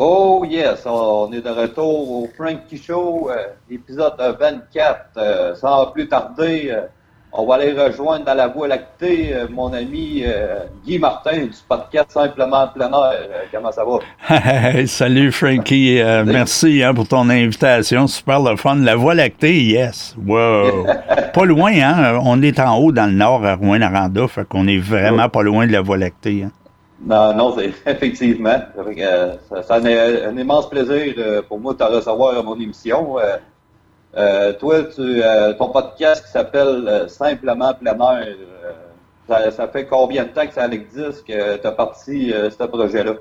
[0.00, 5.00] Oh yes, on est de retour au Frankie Show, euh, épisode 24.
[5.16, 6.82] Euh, sans plus tarder, euh,
[7.32, 10.22] on va aller rejoindre dans la voie lactée mon ami
[10.86, 12.92] Guy Martin du podcast Simplement Plein
[13.52, 14.86] comment ça va?
[14.86, 18.06] Salut Frankie, merci hein, pour ton invitation.
[18.06, 18.76] Super le fun.
[18.76, 20.14] La voie lactée, yes.
[20.24, 20.86] Wow.
[21.34, 22.20] pas loin, hein?
[22.22, 25.66] On est en haut dans le nord à Rouen-Aranda, fait qu'on est vraiment pas loin
[25.66, 26.44] de la voie lactée.
[26.44, 26.52] Hein?
[27.00, 27.56] Non, non,
[27.86, 28.60] effectivement.
[28.76, 33.16] Euh, ça, c'est un, immense plaisir euh, pour moi de te recevoir à mon émission.
[34.16, 35.20] Euh, toi, tu,
[35.58, 38.34] ton podcast qui s'appelle Simplement plein air,
[39.28, 43.12] ça, fait combien de temps que ça existe que tu as parti ce projet-là?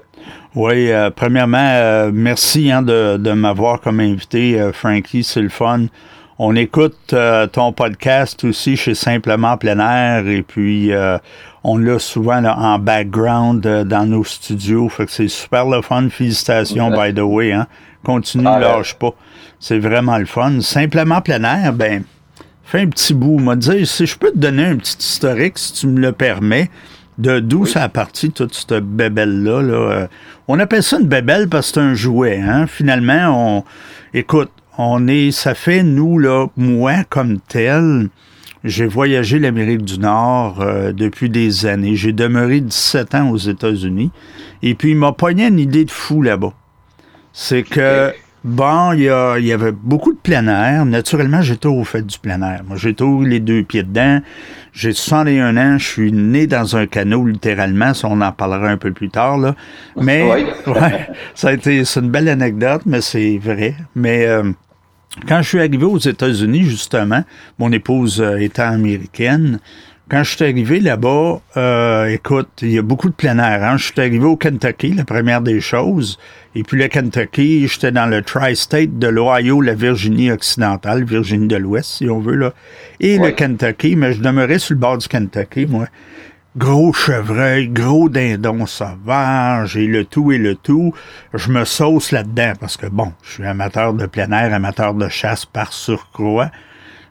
[0.55, 5.87] Oui, premièrement, merci hein, de, de m'avoir comme invité, Frankie, c'est le fun.
[6.39, 7.13] On écoute
[7.51, 10.93] ton podcast aussi chez Simplement Plein Air et puis
[11.67, 14.87] on l'a souvent en background euh, dans nos studios.
[14.87, 16.07] Fait que c'est super le fun.
[16.09, 17.51] Félicitations, by the way.
[17.51, 17.67] Hein.
[18.05, 19.13] Continue, ah, lâche pas.
[19.59, 20.61] C'est vraiment le fun.
[20.61, 22.03] Simplement plein air, ben,
[22.63, 23.37] fais un petit bout.
[23.39, 26.69] M'a dit, si je peux te donner un petit historique, si tu me le permets,
[27.17, 29.61] de d'où ça a parti, toute cette bébelle-là.
[29.61, 30.07] Euh.
[30.47, 32.39] On appelle ça une bébelle parce que c'est un jouet.
[32.39, 32.65] Hein.
[32.67, 33.63] Finalement, on.
[34.13, 35.31] Écoute, on est.
[35.31, 38.07] Ça fait, nous, là, moi comme tel
[38.67, 41.95] j'ai voyagé l'Amérique du Nord euh, depuis des années.
[41.95, 44.11] J'ai demeuré 17 ans aux États-Unis.
[44.61, 46.53] Et puis, il m'a pogné une idée de fou là-bas.
[47.33, 48.11] C'est que,
[48.43, 50.85] bon, il y, avait beaucoup de plein air.
[50.85, 52.63] Naturellement, j'étais au fait du plein air.
[52.67, 54.21] Moi, j'étais les deux pieds dedans.
[54.73, 55.77] J'ai 61 ans.
[55.77, 57.93] Je suis né dans un canot, littéralement.
[57.93, 59.55] Ça, on en parlera un peu plus tard, là.
[59.95, 60.23] Mais,
[60.67, 63.75] ouais, ça a été, c'est une belle anecdote, mais c'est vrai.
[63.95, 64.51] Mais, euh,
[65.27, 67.23] quand je suis arrivé aux États-Unis, justement,
[67.57, 69.59] mon épouse euh, étant américaine,
[70.09, 73.61] quand je suis arrivé là-bas, euh, écoute, il y a beaucoup de plein air.
[73.61, 73.75] Hein?
[73.75, 76.17] Je suis arrivé au Kentucky, la première des choses.
[76.55, 81.57] Et puis le Kentucky, j'étais dans le tri-state de l'Ohio, la Virginie occidentale, Virginie de
[81.57, 82.53] l'Ouest, si on veut, là.
[83.01, 85.87] Et le Kentucky, mais je demeurais sur le bord du Kentucky, moi
[86.57, 90.93] gros chevreuil, gros dindon sauvage et le tout et le tout,
[91.33, 95.07] je me sauce là-dedans parce que bon, je suis amateur de plein air, amateur de
[95.07, 96.49] chasse par surcroît.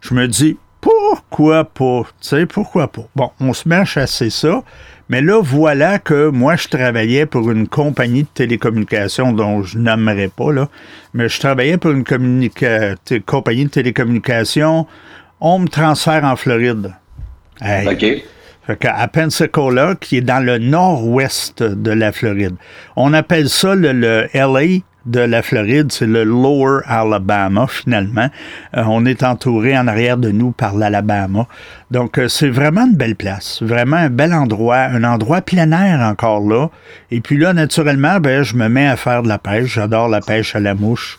[0.01, 2.03] Je me dis, pourquoi pas?
[2.21, 3.09] Tu sais, pourquoi pas?
[3.15, 4.63] Bon, on se met à chasser ça.
[5.09, 10.29] Mais là, voilà que moi, je travaillais pour une compagnie de télécommunications dont je n'aimerais
[10.29, 10.69] pas, là.
[11.15, 14.87] Mais je travaillais pour une compagnie de télécommunications.
[15.41, 16.93] On me transfère en Floride.
[18.69, 22.57] À Pensacola, qui est dans le nord-ouest de la Floride.
[22.97, 28.29] On appelle ça le, LA de la Floride, c'est le Lower Alabama, finalement.
[28.77, 31.47] Euh, on est entouré en arrière de nous par l'Alabama.
[31.93, 36.01] Donc, euh, c'est vraiment une belle place, vraiment un bel endroit, un endroit plein air
[36.01, 36.71] encore là.
[37.13, 39.75] Et puis là, naturellement, ben, je me mets à faire de la pêche.
[39.75, 41.19] J'adore la pêche à la mouche.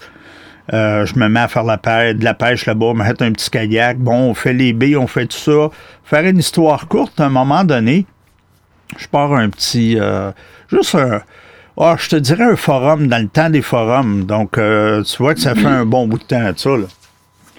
[0.73, 3.97] Euh, je me mets à faire de la pêche là-bas, me mettre un petit kayak.
[3.97, 5.69] Bon, on fait les baies, on fait tout ça.
[6.03, 8.05] Faire une histoire courte, à un moment donné,
[8.97, 9.97] je pars un petit.
[9.99, 10.31] Euh,
[10.69, 11.21] juste un.
[11.77, 14.25] Oh, je te dirais un forum dans le temps des forums.
[14.25, 16.69] Donc, euh, tu vois que ça fait un bon bout de temps, ça.
[16.71, 16.87] Là.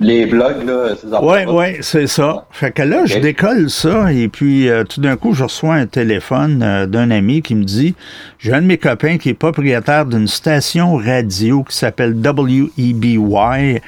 [0.01, 2.47] Les blogs, là, ces Oui, oui, c'est ça.
[2.53, 5.87] Fait que là, je décolle ça et puis euh, tout d'un coup, je reçois un
[5.87, 7.97] téléphone euh, d'un ami qui me dit
[8.39, 13.79] J'ai un de mes copains qui est propriétaire d'une station radio qui s'appelle WEBY euh,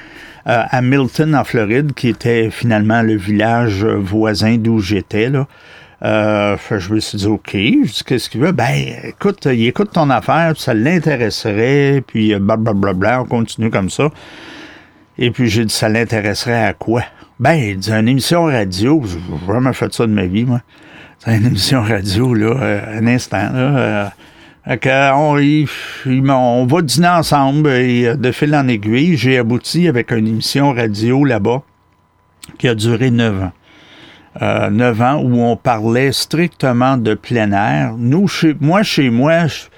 [0.44, 5.30] à Milton, en Floride, qui était finalement le village voisin d'où j'étais.
[5.30, 5.46] là.
[6.02, 8.52] je me suis dit, OK, je dis, qu'est-ce qu'il veut?
[8.52, 14.10] Ben, écoute, il écoute ton affaire, ça l'intéresserait, puis blablabla, on continue comme ça.
[15.20, 17.04] Et puis j'ai dit, ça l'intéresserait à quoi?
[17.38, 20.62] Ben, il dit, une émission radio, j'ai vraiment fait ça de ma vie, moi.
[21.18, 24.12] C'est une émission radio, là, euh, un instant, là.
[24.66, 25.36] Euh, on,
[26.30, 30.72] on, va dîner ensemble et euh, de fil en aiguille, j'ai abouti avec une émission
[30.72, 31.62] radio là-bas
[32.58, 33.52] qui a duré neuf ans.
[34.42, 37.94] Euh, neuf ans où on parlait strictement de plein air.
[37.98, 39.68] Nous, chez moi, chez moi, je sais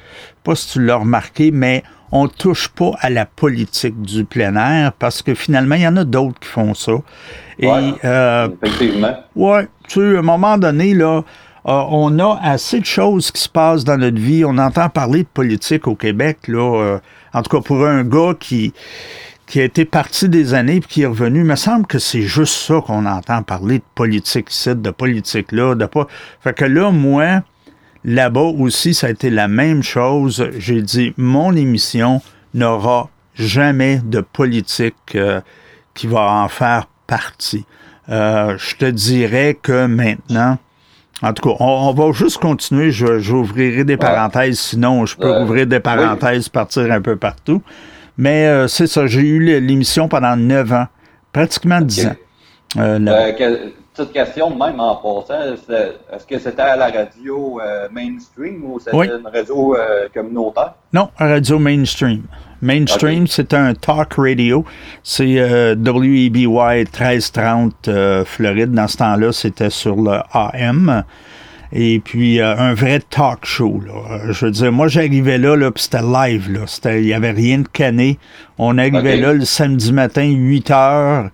[0.44, 1.82] pas si tu l'as remarqué, mais
[2.12, 5.96] on touche pas à la politique du plein air parce que finalement, il y en
[5.96, 6.92] a d'autres qui font ça.
[7.58, 7.68] Et,
[8.04, 9.16] euh, effectivement.
[9.34, 11.22] Ouais, tu sais, à un moment donné, là,
[11.66, 14.44] euh, on a assez de choses qui se passent dans notre vie.
[14.44, 16.82] On entend parler de politique au Québec, là.
[16.82, 16.98] Euh,
[17.32, 18.74] en tout cas, pour un gars qui,
[19.46, 22.22] qui a été parti des années et qui est revenu, il me semble que c'est
[22.22, 26.08] juste ça qu'on entend parler de politique ici, de politique là, de pas.
[26.40, 27.42] Fait que là, moi,
[28.04, 30.48] Là-bas aussi, ça a été la même chose.
[30.58, 32.20] J'ai dit, mon émission
[32.54, 35.40] n'aura jamais de politique euh,
[35.94, 37.64] qui va en faire partie.
[38.08, 40.58] Euh, je te dirais que maintenant,
[41.22, 42.90] En tout cas, on, va juste continuer.
[42.90, 47.62] J'ouvrirai des parenthèses, sinon je peux ouvrir des parenthèses, partir un peu partout.
[48.18, 50.86] Mais euh, c'est ça, j'ai eu l'émission pendant neuf ans,
[51.32, 52.16] pratiquement dix ans.
[52.78, 52.98] Euh,
[53.94, 59.16] petite question, même en passant, est-ce que c'était à la radio euh, mainstream ou c'était
[59.16, 59.76] une radio
[60.12, 60.74] communautaire?
[60.92, 62.22] Non, radio mainstream.
[62.60, 64.64] Mainstream, c'est un talk radio.
[65.02, 67.90] C'est WEBY 1330
[68.24, 68.72] Floride.
[68.72, 71.04] Dans ce temps-là, c'était sur le AM.
[71.72, 73.80] Et puis, euh, un vrai talk show.
[73.84, 73.92] Là.
[74.10, 76.60] Euh, je veux dire, moi, j'arrivais là, là puis c'était live.
[76.84, 78.18] Il n'y avait rien de cané.
[78.58, 81.30] On arrivait là le samedi matin, 8 heures.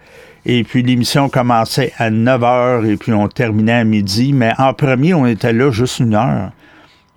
[0.51, 4.33] Et puis, l'émission commençait à 9 heures et puis on terminait à midi.
[4.33, 6.53] Mais en premier, on était là juste une heure.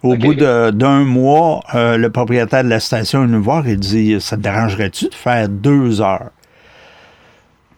[0.04, 4.19] Au bout d'un mois, euh, le propriétaire de la station est venu voir et dit
[4.19, 6.31] Ça te dérangerait-tu de faire deux heures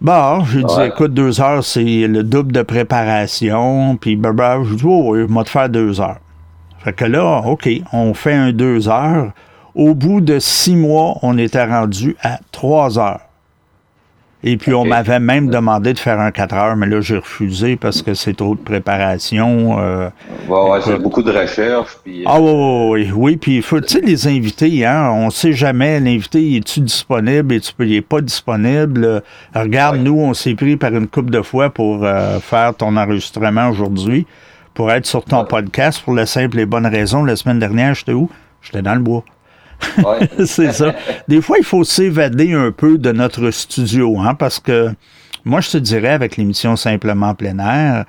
[0.02, 3.96] Bon, j'ai dit, écoute, deux heures, c'est le double de préparation.
[3.96, 6.18] Puis, bah, bah, je dis, oh, oui, moi, te faire deux heures.
[6.80, 9.32] Fait que là, OK, on fait un deux heures.
[9.76, 13.22] Au bout de six mois, on était rendu à trois heures.
[14.46, 17.78] Et puis, on m'avait même demandé de faire un 4 heures, mais là, j'ai refusé
[17.78, 19.80] parce que c'est trop de préparation.
[19.80, 20.10] Euh,
[20.50, 21.98] ouais, c'est beaucoup de recherche.
[22.04, 23.38] Puis, Ah, oui, oui, oui.
[23.38, 27.92] Puis, tu sais, les invités, hein, on ne sait jamais, l'invité, est-tu disponible, est-tu il
[27.92, 29.24] n'est pas disponible.
[29.56, 33.70] Regarde, nous, on s'est pris par une couple de fois pour euh, faire ton enregistrement
[33.70, 34.28] aujourd'hui,
[34.74, 37.24] pour être sur ton podcast, pour la simple et bonne raison.
[37.24, 38.30] La semaine dernière, j'étais où?
[38.62, 39.24] J'étais dans le bois.
[40.46, 40.94] c'est ça.
[41.28, 44.90] Des fois, il faut s'évader un peu de notre studio, hein, parce que
[45.46, 48.06] moi, je te dirais, avec l'émission Simplement plein air,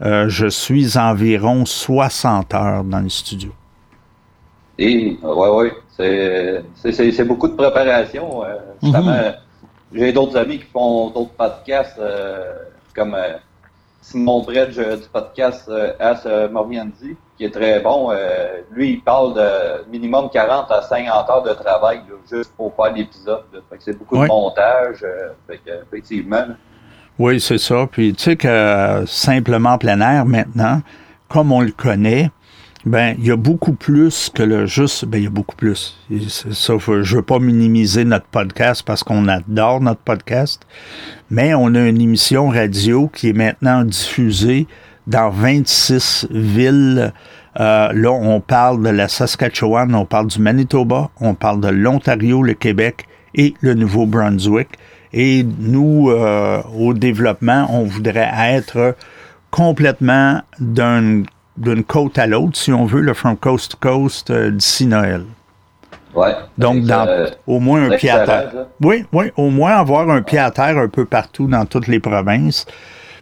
[0.00, 3.50] euh, je suis environ 60 heures dans le studio.
[4.78, 5.68] Oui, oui.
[5.96, 8.44] C'est beaucoup de préparation.
[8.44, 9.34] Euh, mhm.
[9.92, 12.52] J'ai d'autres amis qui font d'autres podcasts, euh,
[12.94, 13.16] comme
[14.10, 15.70] Simon Bredge du podcast
[16.00, 18.10] As Morviandi qui est très bon.
[18.10, 22.00] Euh, lui, il parle de minimum 40 à 50 heures de travail
[22.30, 23.44] juste pour faire l'épisode.
[23.78, 25.04] C'est beaucoup de montage.
[25.04, 25.30] Euh,
[25.88, 26.46] effectivement.
[27.18, 27.86] Oui, c'est ça.
[27.90, 30.82] Puis tu sais que simplement plein air maintenant,
[31.28, 32.30] comme on le connaît,
[32.84, 35.04] ben il y a beaucoup plus que le juste.
[35.04, 35.98] Ben il y a beaucoup plus.
[36.28, 40.66] Sauf je veux pas minimiser notre podcast parce qu'on adore notre podcast,
[41.30, 44.66] mais on a une émission radio qui est maintenant diffusée
[45.06, 47.12] dans 26 villes.
[47.58, 52.42] Euh, là, on parle de la Saskatchewan, on parle du Manitoba, on parle de l'Ontario,
[52.42, 54.68] le Québec et le Nouveau-Brunswick.
[55.12, 58.94] Et nous, euh, au développement, on voudrait être
[59.50, 61.24] complètement d'une
[61.86, 65.24] côte à l'autre, si on veut, le from coast to coast euh, d'ici Noël.
[66.14, 66.84] Ouais, Donc,
[67.46, 68.52] au moins un pied à terre.
[68.80, 72.00] Oui, oui, au moins avoir un pied à terre un peu partout dans toutes les
[72.00, 72.66] provinces.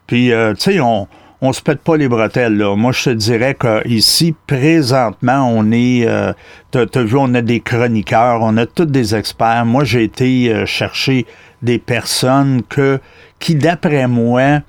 [0.06, 1.08] Puis, tu sais, on,
[1.40, 2.56] on se pète pas les bretelles.
[2.56, 2.74] Là.
[2.76, 6.06] Moi, je te dirais qu'ici, présentement, on est...
[6.06, 6.32] Euh,
[6.72, 9.66] tu as, vu, on a des chroniqueurs, on a tous des experts.
[9.66, 11.26] Moi, j'ai été euh, chercher
[11.62, 13.00] des personnes que
[13.38, 14.60] qui, d'après moi,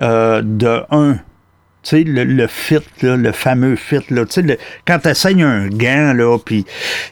[0.00, 1.16] euh, de un,
[1.82, 5.42] tu sais, le, le, fit, là, le fameux fit, là, tu sais, quand tu essayes
[5.42, 6.64] un gant, là, puis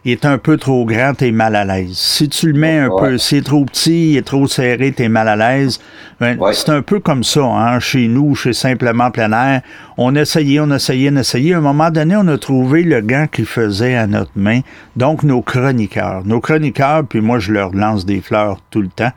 [0.04, 1.96] il est un peu trop grand, t'es mal à l'aise.
[1.96, 5.08] Si tu le mets un peu, s'il est trop petit, il est trop serré, t'es
[5.08, 5.80] mal à l'aise.
[6.20, 9.62] Ben, c'est un peu comme ça, hein, chez nous, chez Simplement Plein Air.
[9.96, 11.54] On essayait, on essayait, on essayait.
[11.54, 14.60] À un moment donné, on a trouvé le gant qui faisait à notre main.
[14.96, 16.26] Donc, nos chroniqueurs.
[16.26, 19.12] Nos chroniqueurs, puis moi, je leur lance des fleurs tout le temps,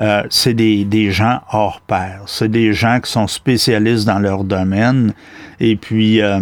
[0.00, 2.22] euh, c'est des, des gens hors pair.
[2.26, 4.97] C'est des gens qui sont spécialistes dans leur domaine.
[5.60, 6.40] Et puis, euh,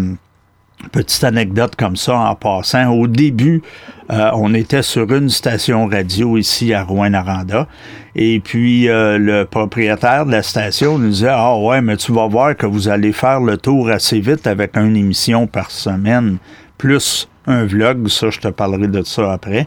[0.93, 2.91] Petite anecdote comme ça en passant.
[2.91, 3.63] Au début,
[4.11, 7.67] euh, on était sur une station radio ici à Rouen-Noranda.
[8.15, 12.29] Et puis, euh, le propriétaire de la station nous disait Ah ouais, mais tu vas
[12.29, 16.37] voir que vous allez faire le tour assez vite avec une émission par semaine,
[16.77, 18.07] plus un vlog.
[18.09, 19.67] Ça, je te parlerai de ça après.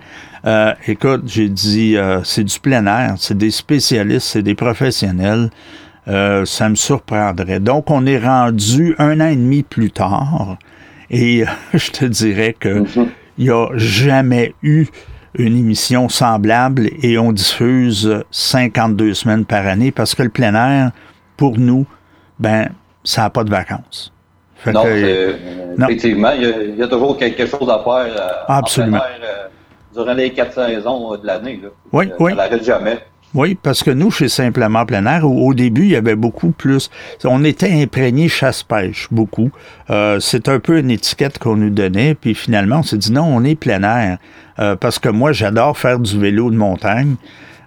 [0.87, 5.49] Écoute, j'ai dit C'est du plein air, c'est des spécialistes, c'est des professionnels.
[6.45, 7.59] Ça me surprendrait.
[7.59, 10.57] Donc, on est rendu un an et demi plus tard.
[11.11, 13.09] Et je te dirais que mhm.
[13.37, 14.87] il n'y a jamais eu
[15.35, 20.91] une émission semblable et on diffuse 52 semaines par année parce que le plein air,
[21.37, 21.85] pour nous,
[22.39, 22.69] ben,
[23.03, 24.11] ça n'a pas de vacances.
[24.65, 28.79] non, effectivement, il y, a, toujours quelque chose à faire euh.
[28.79, 29.47] Euh,
[29.93, 31.61] durant les quatre saisons de l'année.
[31.93, 32.31] Oui, oui.
[32.31, 32.99] Ça n'arrête jamais.
[33.35, 36.89] Oui, parce que nous, chez Simplement Plein Air, au, début, il y avait beaucoup plus.
[37.23, 39.51] On était imprégnés chasse-pêche, beaucoup.
[39.91, 43.25] Euh, c'est un peu une étiquette qu'on nous donnait, puis finalement, on s'est dit non,
[43.25, 44.17] on est plein air.
[44.57, 47.15] Euh, parce que moi, j'adore faire du vélo de montagne,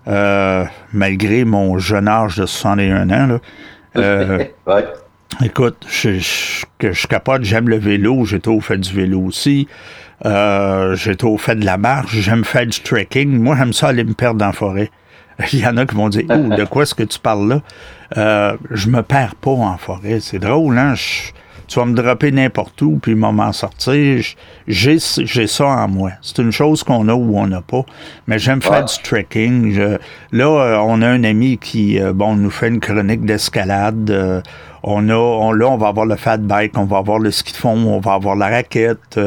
[0.08, 3.38] euh, malgré mon jeune âge de 61 ans.
[3.94, 4.80] Là.
[5.42, 9.68] Écoute, je, je, je capote, j'aime le vélo, j'ai trop fait du vélo aussi.
[10.24, 13.30] J'ai trop fait de la marche, j'aime faire du trekking.
[13.38, 14.90] Moi, j'aime ça aller me perdre dans la forêt.
[15.52, 17.62] Il y en a qui vont dire, oh, de quoi est-ce que tu parles là?
[18.16, 20.20] Euh, je me perds pas en forêt.
[20.20, 20.94] C'est drôle, hein?
[21.72, 24.22] tu vas me dropper n'importe où, puis m'en sortir.
[24.68, 26.10] J'ai, j'ai ça en moi.
[26.20, 27.86] C'est une chose qu'on a ou on n'a pas.
[28.26, 29.74] Mais j'aime faire du trekking.
[30.32, 34.10] là, euh, on a un ami qui, euh, bon, nous fait une chronique d'escalade.
[34.10, 34.42] Euh,
[34.82, 37.52] on a, on, là, on va avoir le fat bike, on va avoir le ski
[37.52, 39.18] de fond, on va avoir la raquette.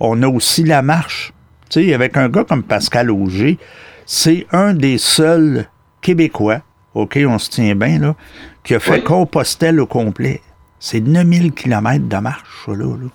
[0.00, 1.32] on a aussi la marche.
[1.70, 3.58] Tu sais, avec un gars comme Pascal Auger,
[4.06, 5.66] c'est un des seuls
[6.00, 6.60] Québécois,
[6.94, 8.14] OK, on se tient bien, là,
[8.64, 10.40] qui a fait Compostelle au complet.
[10.78, 12.74] C'est 9000 km de marche, là.
[12.74, 13.08] là.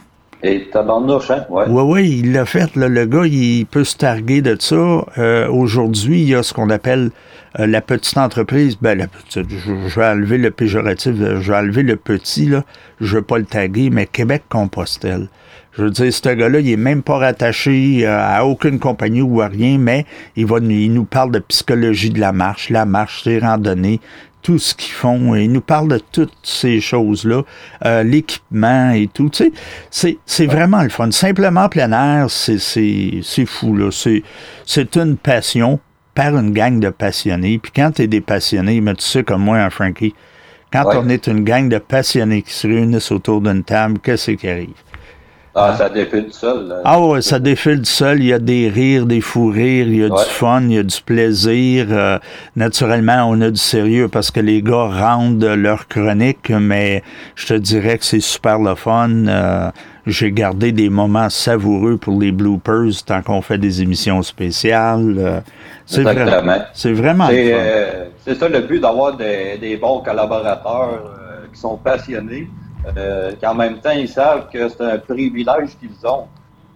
[0.43, 1.45] Et tabarnouche, hein?
[1.49, 1.65] Ouais.
[1.67, 2.75] Oui, oui, il l'a fait.
[2.75, 5.05] Là, le gars, il peut se targuer de ça.
[5.17, 7.09] Euh, Aujourd'hui, il y a ce qu'on appelle
[7.59, 8.77] euh, la petite entreprise.
[8.79, 12.63] Ben, la petite, je, je, vais enlever le péjoratif, je vais enlever le petit, là.
[13.01, 15.27] Je ne veux pas le taguer, mais Québec-Compostelle.
[15.77, 19.41] Je veux dire, ce gars-là, il est même pas rattaché euh, à aucune compagnie ou
[19.41, 20.05] à rien, mais
[20.35, 23.99] il, va, il nous parle de psychologie de la marche, la marche, ses randonnées,
[24.41, 25.35] tout ce qu'ils font.
[25.35, 27.43] Ils nous parlent de toutes ces choses-là,
[27.85, 29.29] euh, l'équipement et tout.
[29.29, 29.53] Tu
[29.91, 31.11] sais, c'est vraiment le fun.
[31.11, 33.75] Simplement plein air, c'est fou.
[33.75, 33.89] là.
[34.65, 35.79] C'est une passion
[36.15, 37.59] par une gang de passionnés.
[37.59, 40.15] Puis quand tu es des passionnés, mais tu sais comme moi, hein, Frankie,
[40.73, 44.49] quand on est une gang de passionnés qui se réunissent autour d'une table, qu'est-ce qui
[44.49, 44.73] arrive?
[45.59, 46.71] Ah, ça défile sol.
[46.85, 48.19] Ah ouais, ça défile du sol.
[48.19, 50.77] Il y a des rires, des fous rires, il y a du fun, il y
[50.77, 51.87] a du plaisir.
[51.89, 52.19] Euh,
[52.55, 57.01] naturellement, on a du sérieux parce que les gars rendent leur chronique, mais
[57.33, 59.09] je te dirais que c'est super le fun.
[59.27, 59.71] Euh,
[60.05, 65.15] j'ai gardé des moments savoureux pour les bloopers tant qu'on fait des émissions spéciales.
[65.17, 65.39] Euh,
[65.87, 71.17] c'est vraiment, c'est vraiment C'est ça le but d'avoir des, des, bons collaborateurs
[71.51, 72.47] qui sont passionnés
[72.95, 76.27] euh, qu'en même temps, ils savent que c'est un privilège qu'ils ont.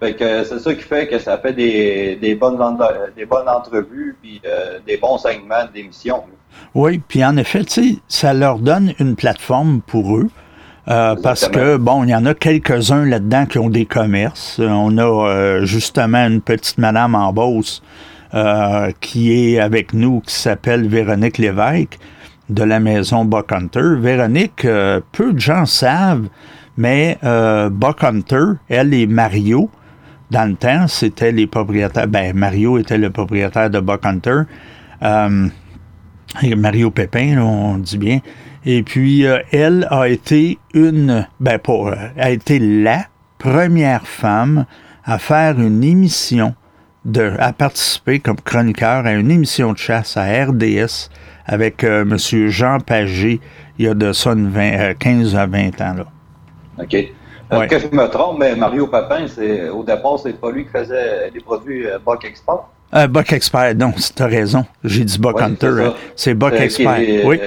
[0.01, 2.57] Fait que c'est ça qui fait que ça fait des, des bonnes,
[3.15, 6.23] des bonnes entrevues puis euh, des bons segments d'émissions.
[6.73, 7.61] Oui, puis en effet,
[8.07, 10.29] ça leur donne une plateforme pour eux.
[10.87, 14.59] Euh, parce que, bon, il y en a quelques-uns là-dedans qui ont des commerces.
[14.59, 17.83] On a euh, justement une petite madame en Beauce
[19.01, 21.99] qui est avec nous, qui s'appelle Véronique Lévesque
[22.51, 23.95] de la maison Buck Hunter.
[23.97, 26.27] Véronique, euh, peu de gens savent,
[26.77, 29.69] mais euh, Buck Hunter, elle et Mario,
[30.29, 32.07] dans le temps, c'était les propriétaires.
[32.07, 34.41] Ben, Mario était le propriétaire de Buck Hunter.
[35.01, 35.47] Euh,
[36.57, 38.19] Mario Pépin, on dit bien.
[38.65, 43.05] Et puis, euh, elle a été une, ben pas, a été la
[43.39, 44.65] première femme
[45.03, 46.53] à faire une émission,
[47.03, 51.09] de, à participer comme chroniqueur à une émission de chasse à RDS
[51.51, 52.17] avec euh, M.
[52.49, 53.39] Jean Pagé
[53.81, 55.95] il y a de ça une 20, 15 euh, à 20 ans.
[55.97, 56.05] Là.
[56.79, 56.93] OK.
[56.93, 60.71] Est-ce que je me trompe, mais Mario Papin, c'est, au départ, c'est pas lui qui
[60.71, 62.59] faisait les produits euh, Buck Expert?
[62.93, 64.65] Euh, Buck Expert, non, tu as raison.
[64.83, 65.91] J'ai dit Buck Hunter.
[66.15, 67.25] C'est Buck Expert.
[67.25, 67.39] oui.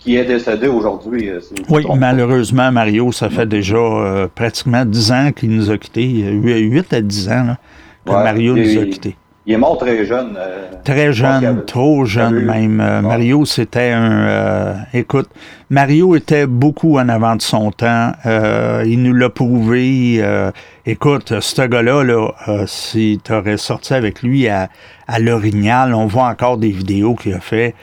[0.00, 1.30] qui est décédé aujourd'hui.
[1.68, 6.08] oui, malheureusement, Mario, ça fait déjà pratiquement 10 ans qu'il nous a quittés.
[6.08, 7.58] 8 à 10 ans là,
[8.04, 9.16] que Mario nous a quittés.
[9.44, 10.36] Il est mort très jeune.
[10.38, 12.80] Euh, très jeune, trop jeune même.
[12.80, 14.26] Euh, Mario, c'était un...
[14.28, 15.28] Euh, écoute,
[15.68, 18.12] Mario était beaucoup en avant de son temps.
[18.24, 20.22] il nous l'a prouvé.
[20.86, 22.28] écoute, ce gars-là, là,
[22.66, 24.68] si tu aurais sorti avec lui à,
[25.08, 27.74] à l'Orignal, on voit encore des vidéos qu'il a fait,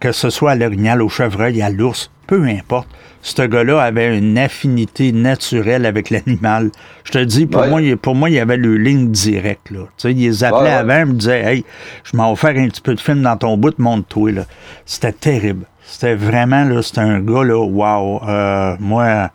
[0.00, 2.88] que ce soit à l'Orignal, au chevreuil, à l'ours, peu importe
[3.24, 6.70] ce gars-là avait une affinité naturelle avec l'animal.
[7.04, 9.70] Je te dis, pour, moi, pour moi, il y avait le ligne directe.
[9.70, 9.80] Là.
[9.80, 11.64] Tu sais, il les appelait avant, il me disait Hey,
[12.04, 14.44] je m'en vais faire un petit peu de film dans ton bout, monte-toi.
[14.84, 15.64] C'était terrible.
[15.86, 18.28] C'était vraiment, là, c'était un gars, là, wow.
[18.28, 19.30] Euh, moi,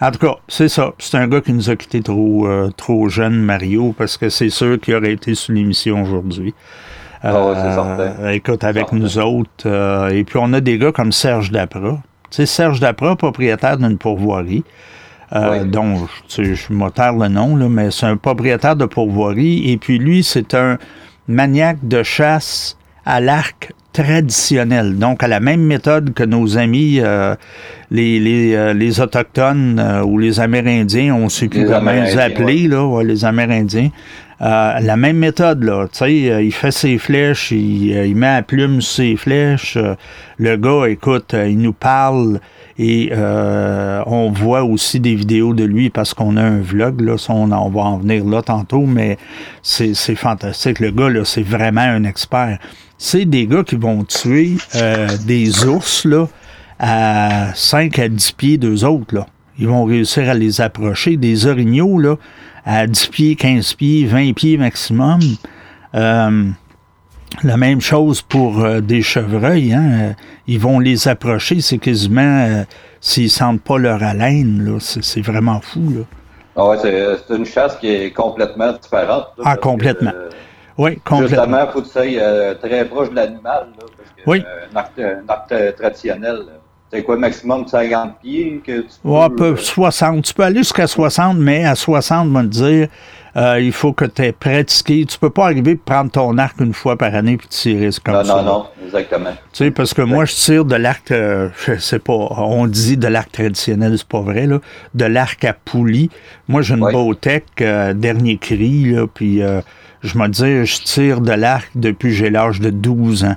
[0.00, 0.92] en tout cas, c'est ça.
[0.98, 4.50] C'est un gars qui nous a quitté trop, euh, trop jeune, Mario, parce que c'est
[4.50, 6.54] sûr qu'il aurait été sur l'émission aujourd'hui.
[7.24, 9.50] Euh, écoute, avec nous autres.
[9.66, 11.98] Euh, et puis, on a des gars comme Serge Dapra.
[12.32, 14.64] C'est Serge Dapra, propriétaire d'une pourvoirie.
[15.34, 19.70] Euh, dont je, je le nom, là, mais c'est un propriétaire de pourvoirie.
[19.70, 20.78] Et puis lui, c'est un
[21.28, 27.34] maniaque de chasse à l'arc traditionnel, donc à la même méthode que nos amis, euh,
[27.90, 32.18] les, les, euh, les, Autochtones euh, ou les Amérindiens, on ne sait plus comment les
[32.18, 33.90] appeler, là, les Amérindiens.
[34.40, 38.80] la même méthode, là, tu sais, il fait ses flèches, il, il, met à plume
[38.80, 39.78] ses flèches.
[40.38, 42.40] le gars, écoute, il nous parle
[42.78, 47.52] et on voit aussi des vidéos de lui parce qu'on a un vlog, là, on,
[47.52, 49.18] on va en venir là tantôt, mais
[49.62, 50.80] c'est fantastique.
[50.80, 52.58] Le gars, là, c'est vraiment un expert
[53.02, 56.28] c'est des gars qui vont tuer euh, des ours là,
[56.78, 59.26] à 5 à 10 pieds d'eux autres, là.
[59.58, 61.16] Ils vont réussir à les approcher.
[61.16, 62.16] Des orignaux, là,
[62.64, 65.18] à 10 pieds, 15 pieds, 20 pieds maximum.
[65.96, 66.44] Euh,
[67.42, 69.72] la même chose pour euh, des chevreuils.
[69.72, 70.14] Hein?
[70.46, 72.64] Ils vont les approcher, c'est quasiment euh,
[73.00, 74.64] s'ils sentent pas leur haleine.
[74.64, 74.78] Là.
[74.80, 75.80] C'est, vraiment fou.
[75.90, 76.04] Là.
[76.56, 79.28] Ah ouais, c'est, une chasse qui est complètement différente.
[79.44, 80.12] ah, complètement.
[80.78, 81.28] oui, complètement.
[81.28, 83.68] Justement, il faut que tu sois très proche de l'animal.
[84.26, 84.44] Oui.
[84.74, 84.78] un
[85.28, 86.42] acte, traditionnel.
[86.92, 89.08] C'est quoi, maximum de 50 pieds que tu peux...
[89.08, 90.24] Ouais, peu, 60.
[90.24, 92.88] Tu peux aller jusqu'à 60, mais à 60, on va te dire,
[93.36, 95.06] euh, il faut que tu aies pratiqué.
[95.06, 98.16] Tu peux pas arriver et prendre ton arc une fois par année puis tirer comme
[98.16, 98.36] non, ça.
[98.36, 99.30] Non, non, exactement.
[99.52, 102.96] Tu sais, parce que moi, je tire de l'arc, euh, je sais pas, on dit
[102.96, 104.60] de l'arc traditionnel, c'est pas vrai, là,
[104.94, 106.10] de l'arc à poulie.
[106.48, 107.44] Moi, j'ai une ouais.
[107.60, 109.60] euh, dernier cri, là, puis euh,
[110.02, 113.36] je me dis, je tire de l'arc depuis que j'ai l'âge de 12 ans.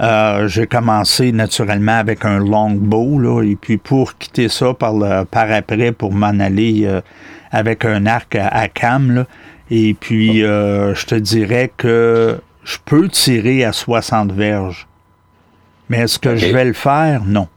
[0.00, 5.24] Euh, j'ai commencé naturellement avec un longbow, là, et puis pour quitter ça par, le,
[5.24, 7.02] par après, pour m'en aller euh,
[7.50, 9.26] avec un arc à, cam, là,
[9.70, 14.86] et puis euh, je te dirais que je peux tirer à 60 verges.
[15.88, 17.22] Mais est-ce que je vais le faire?
[17.24, 17.48] Non.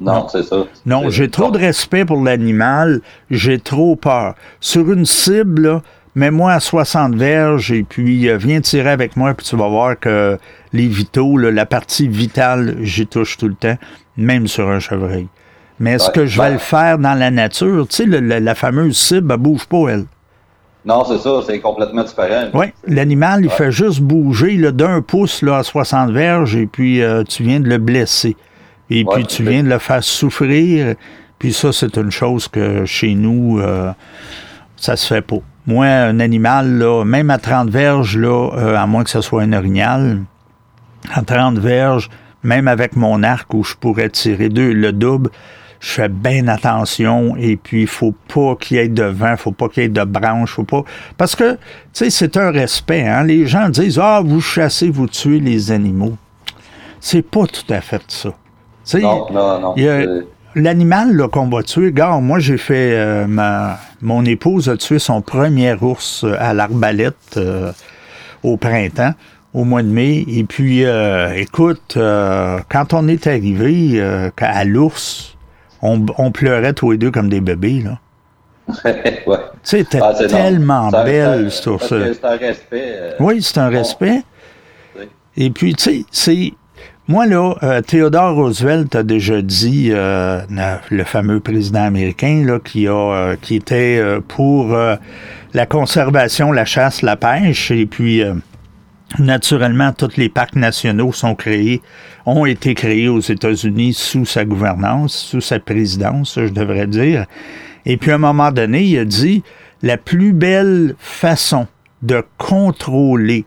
[0.00, 0.64] Non, c'est ça.
[0.84, 3.00] Non, j'ai trop de respect pour l'animal,
[3.30, 4.34] j'ai trop peur.
[4.58, 5.80] Sur une cible,
[6.16, 9.98] mets-moi à 60 verges et puis euh, viens tirer avec moi, puis tu vas voir
[9.98, 10.38] que
[10.72, 13.76] les vitaux, la partie vitale, j'y touche tout le temps,
[14.16, 15.28] même sur un chevreuil.
[15.82, 17.88] Mais est-ce que je vais le faire dans la nature?
[17.88, 20.04] Tu sais, la, fameuse cible, elle bouge pas, elle.
[20.84, 22.50] Non, c'est ça, c'est complètement différent.
[22.54, 27.24] Oui, l'animal, il fait juste bouger d'un pouce là, à 60 verges et puis euh,
[27.24, 28.36] tu viens de le blesser.
[28.90, 30.94] Et puis tu viens de le faire souffrir.
[31.40, 33.90] Puis ça, c'est une chose que chez nous, euh,
[34.76, 35.38] ça se fait pas.
[35.66, 39.42] Moi, un animal, là, même à 30 verges, là, euh, à moins que ce soit
[39.42, 40.20] un orignal,
[41.12, 42.08] à 30 verges,
[42.44, 45.30] même avec mon arc où je pourrais tirer deux, le double,
[45.82, 49.50] je fais bien attention et puis il faut pas qu'il y ait de vent, faut
[49.50, 50.84] pas qu'il y ait de branches, faut pas
[51.18, 51.58] parce que tu
[51.92, 53.24] sais c'est un respect hein?
[53.24, 56.16] les gens disent ah vous chassez, vous tuez les animaux.
[57.00, 58.30] C'est pas tout à fait ça.
[59.00, 59.74] non, non, non.
[60.54, 65.20] L'animal qu'on va tuer, gars, moi j'ai fait euh, ma mon épouse a tué son
[65.20, 67.72] premier ours à l'arbalète euh,
[68.44, 69.14] au printemps
[69.54, 70.24] au mois de mai.
[70.28, 75.31] Et puis, euh, écoute, euh, quand on est arrivé euh, à l'ours,
[75.82, 77.98] on, on, pleurait tous les deux comme des bébés, là.
[78.84, 79.36] ouais.
[79.64, 81.68] Tu sais, ah, tellement belle, C'est
[82.24, 83.14] un respect.
[83.20, 84.22] oui, c'est un respect.
[85.36, 86.52] Et puis, tu sais, c'est...
[87.08, 93.56] Moi, là, Theodore Roosevelt a déjà dit, le fameux président américain, là, qui, a, qui
[93.56, 94.76] était pour
[95.52, 98.22] la conservation, la chasse, la pêche, et puis
[99.18, 101.82] Naturellement, tous les parcs nationaux sont créés,
[102.24, 107.26] ont été créés aux États-Unis sous sa gouvernance, sous sa présidence, je devrais dire.
[107.84, 109.42] Et puis à un moment donné, il a dit
[109.82, 111.66] la plus belle façon
[112.02, 113.44] de contrôler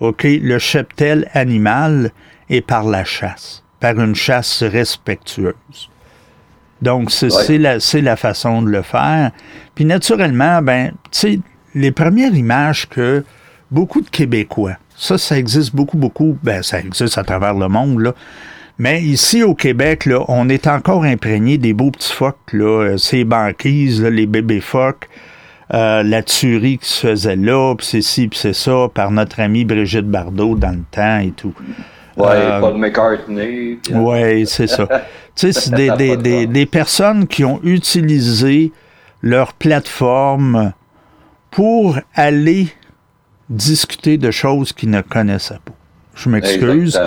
[0.00, 2.10] ok, le cheptel animal
[2.50, 5.90] est par la chasse, par une chasse respectueuse.
[6.82, 9.30] Donc, c'est la, la façon de le faire.
[9.74, 11.40] Puis naturellement, ben, tu sais,
[11.74, 13.24] les premières images que
[13.70, 16.38] beaucoup de Québécois ça, ça existe beaucoup, beaucoup.
[16.42, 18.14] Ben, ça existe à travers le monde, là.
[18.78, 22.96] Mais ici au Québec, là, on est encore imprégné des beaux petits phoques, là, euh,
[22.96, 25.08] ces banquises, les bébés phoques,
[25.72, 29.40] euh, la tuerie qui se faisait là, puis c'est ci, puis c'est ça, par notre
[29.40, 31.54] amie Brigitte Bardot dans le temps et tout.
[32.16, 33.78] Oui, euh, Paul McCartney.
[33.92, 34.86] Oui, c'est ça.
[35.36, 38.72] tu sais, c'est des, des, des, des, personnes qui ont utilisé
[39.22, 40.72] leur plateforme
[41.50, 42.68] pour aller
[43.48, 45.74] discuter de choses qu'ils ne connaissaient pas.
[46.14, 47.00] Je m'excuse.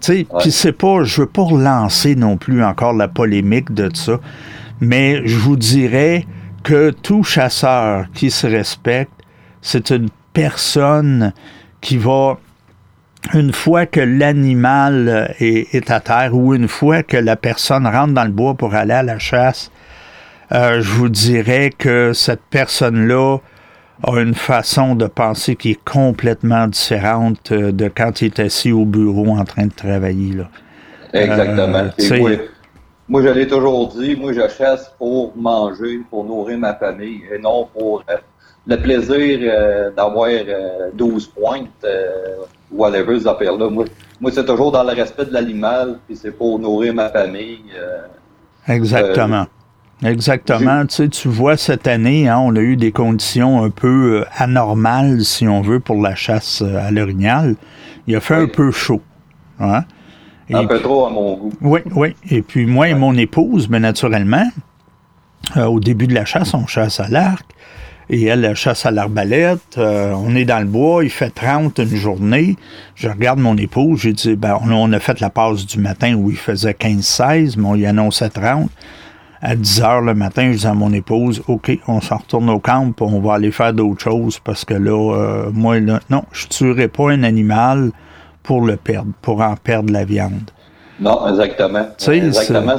[0.00, 4.20] Puis c'est pas, je veux pas relancer non plus encore la polémique de ça,
[4.80, 6.26] mais je vous dirais
[6.62, 9.12] que tout chasseur qui se respecte,
[9.60, 11.32] c'est une personne
[11.80, 12.38] qui va,
[13.34, 18.14] une fois que l'animal est, est, à terre ou une fois que la personne rentre
[18.14, 19.72] dans le bois pour aller à la chasse,
[20.52, 23.38] euh, je vous dirais que cette personne-là
[24.02, 28.72] a une façon de penser qui est complètement différente euh, de quand il est assis
[28.72, 30.34] au bureau en train de travailler.
[30.34, 30.48] Là.
[31.12, 31.90] Exactement.
[32.00, 32.30] Euh, moi,
[33.08, 37.38] moi, je l'ai toujours dit, moi, je chasse pour manger, pour nourrir ma famille, et
[37.38, 38.16] non pour euh,
[38.66, 39.40] le plaisir
[39.96, 40.30] d'avoir
[40.94, 41.86] 12 pointes,
[42.70, 43.68] whatever, ces affaires-là.
[43.68, 43.86] Moi,
[44.20, 47.64] moi c'est toujours dans le respect de l'animal, puis c'est pour nourrir ma famille.
[48.68, 49.46] Exactement.
[50.04, 50.84] Exactement.
[50.86, 54.24] Tu, sais, tu vois, cette année, hein, on a eu des conditions un peu euh,
[54.36, 57.56] anormales, si on veut, pour la chasse euh, à l'orignal.
[58.06, 59.00] Il a fait un peu chaud.
[59.60, 59.84] Hein?
[60.52, 61.52] Un peu trop à mon goût.
[61.60, 62.14] Oui, oui.
[62.30, 64.48] Et puis moi et mon épouse, mais naturellement,
[65.56, 67.46] euh, au début de la chasse, on chasse à l'arc.
[68.10, 69.78] Et elle, elle chasse à l'arbalète.
[69.78, 72.56] Euh, on est dans le bois, il fait 30 une journée.
[72.94, 76.30] Je regarde mon épouse, j'ai dit, ben, on, a fait la passe du matin où
[76.30, 78.70] il faisait 15-16, mais on y annonçait 30.
[79.44, 82.60] À 10 heures le matin, je dis à mon épouse, OK, on s'en retourne au
[82.60, 86.44] camp, on va aller faire d'autres choses parce que là, euh, moi, là, non, je
[86.46, 87.90] ne tuerai pas un animal
[88.44, 90.52] pour le perdre, pour en perdre la viande.
[91.00, 91.88] Non, exactement.
[92.08, 92.76] exactement.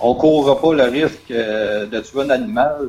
[0.00, 2.88] On ne courra pas le risque euh, de tuer un animal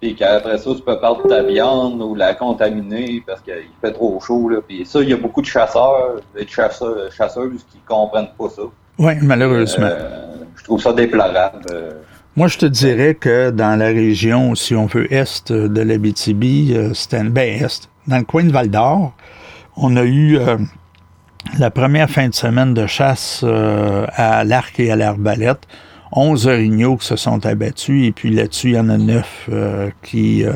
[0.00, 4.18] et qu'après ça, tu peux perdre ta viande ou la contaminer parce qu'il fait trop
[4.20, 4.48] chaud.
[4.48, 4.60] Là.
[4.66, 8.32] Puis ça, il y a beaucoup de chasseurs et de chasseurs, chasseuses qui ne comprennent
[8.38, 8.62] pas ça.
[8.98, 9.88] Oui, malheureusement.
[9.90, 11.60] Euh, je trouve ça déplorable.
[12.36, 16.94] Moi, je te dirais que dans la région, si on veut est de l'Abitibi, euh,
[16.94, 19.12] c'était ben est, dans le coin de Val d'Or,
[19.76, 20.38] on a eu
[21.58, 25.66] la première fin de semaine de chasse euh, à l'arc et à l'arbalète,
[26.12, 29.90] 11 orignaux qui se sont abattus, et puis là-dessus, il y en a 9 euh,
[30.02, 30.52] qui, euh,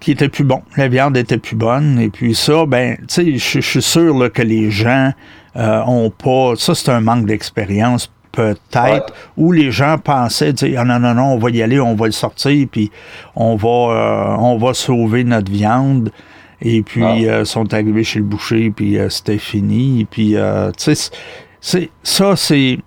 [0.00, 0.62] qui étaient plus bons.
[0.76, 4.42] La viande était plus bonne, et puis ça, ben, tu sais, je suis sûr que
[4.42, 5.12] les gens
[5.54, 6.54] ont pas...
[6.56, 11.34] Ça, c'est un manque d'expérience peut-être, où les gens pensaient, dire, ah, non, non, non,
[11.34, 12.90] on va y aller, on va le sortir, puis
[13.36, 16.10] on va, on va sauver notre viande.
[16.62, 17.16] Et puis, ah.
[17.16, 20.02] euh, sont arrivés chez le boucher, puis euh, c'était fini.
[20.02, 22.78] Et puis, euh, tu sais, ça, c'est...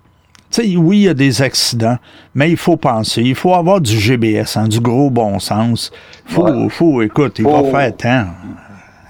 [0.51, 1.97] Tu sais, oui, il y a des accidents,
[2.35, 5.91] mais il faut penser, il faut avoir du GBS, hein, du gros bon sens.
[6.27, 8.25] Faut, faut écoute, il va faire temps.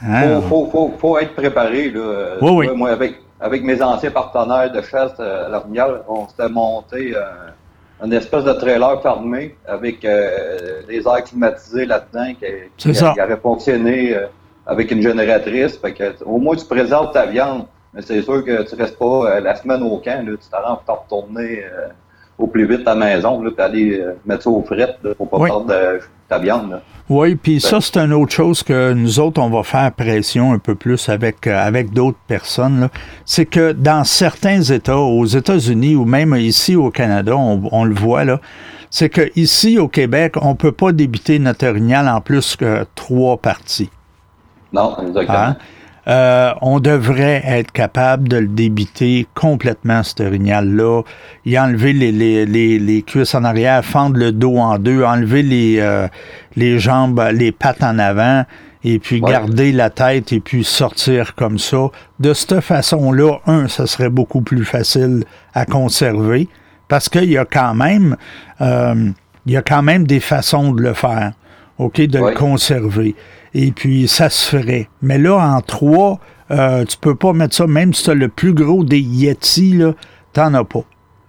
[0.07, 0.41] Hein?
[0.47, 1.91] Faut, faut, faut, être préparé.
[1.91, 2.37] Là.
[2.39, 7.13] Oui, Moi, avec, avec mes anciens partenaires de chasse à l'Ornial, on s'était monté
[8.01, 12.45] un espèce de trailer fermé avec des airs climatisés là-dedans qui,
[12.77, 14.17] qui, qui, aurait fonctionné
[14.65, 15.77] avec une génératrice.
[15.77, 17.65] Fait que, au moins, tu préserves ta viande.
[17.93, 20.25] Mais c'est sûr que tu restes pas euh, la semaine au camp.
[20.25, 21.89] Là, tu t'arranges pour retourner euh,
[22.39, 23.43] au plus vite à ta maison.
[23.43, 25.99] Tu aller euh, mettre ça au fret pour pas perdre
[26.33, 26.81] ta viande.
[27.09, 30.57] Oui, puis ça, c'est une autre chose que nous autres, on va faire pression un
[30.57, 32.89] peu plus avec, avec d'autres personnes.
[33.25, 37.93] C'est que dans certains États, aux États-Unis ou même ici au Canada, on, on le
[37.93, 38.39] voit, là,
[38.89, 43.37] c'est qu'ici au Québec, on ne peut pas débiter notre orignal en plus que trois
[43.37, 43.89] parties.
[44.71, 45.37] Non, exactement.
[45.37, 45.57] Hein?
[46.07, 51.03] Euh, on devrait être capable de le débiter complètement, ce orignal-là,
[51.45, 55.43] y enlever les, les, les, les, cuisses en arrière, fendre le dos en deux, enlever
[55.43, 56.07] les, euh,
[56.57, 58.43] les jambes, les pattes en avant,
[58.83, 61.87] et puis garder la tête et puis sortir comme ça.
[62.19, 66.49] De cette façon-là, un, ça serait beaucoup plus facile à conserver,
[66.89, 68.17] parce qu'il y a quand même,
[68.59, 69.09] euh,
[69.45, 71.31] il y a quand même des façons de le faire,
[71.77, 73.15] ok, de le conserver
[73.53, 74.89] et puis ça se ferait.
[75.01, 76.19] Mais là, en trois,
[76.51, 79.73] euh, tu peux pas mettre ça, même si tu as le plus gros des Yeti,
[79.73, 79.93] là,
[80.33, 80.83] t'en as pas.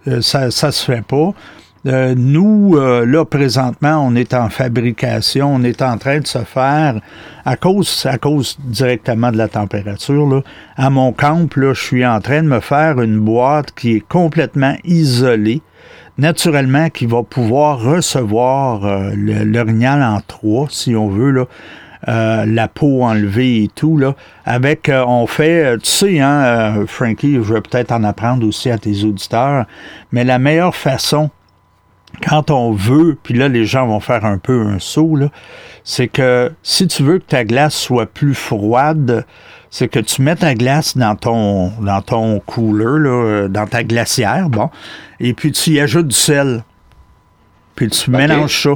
[0.08, 1.32] Euh, ça, ça se fait pas.
[1.86, 6.38] Euh, nous, euh, là, présentement, on est en fabrication, on est en train de se
[6.38, 6.98] faire,
[7.44, 10.40] à cause, à cause directement de la température, là,
[10.76, 14.08] à mon camp, là, je suis en train de me faire une boîte qui est
[14.08, 15.60] complètement isolée,
[16.16, 21.44] naturellement, qui va pouvoir recevoir euh, l'orignal en trois, si on veut, là,
[22.08, 24.14] euh, la peau enlevée et tout, là,
[24.44, 28.70] avec, euh, on fait, euh, tu sais, hein, Frankie, je vais peut-être en apprendre aussi
[28.70, 29.66] à tes auditeurs,
[30.12, 31.30] mais la meilleure façon,
[32.26, 35.28] quand on veut, puis là, les gens vont faire un peu un saut, là,
[35.82, 39.26] c'est que si tu veux que ta glace soit plus froide,
[39.70, 44.48] c'est que tu mets ta glace dans ton, dans ton cooler, là, dans ta glacière,
[44.48, 44.70] bon,
[45.20, 46.64] et puis tu y ajoutes du sel.
[47.74, 48.70] Puis tu mélanges ça.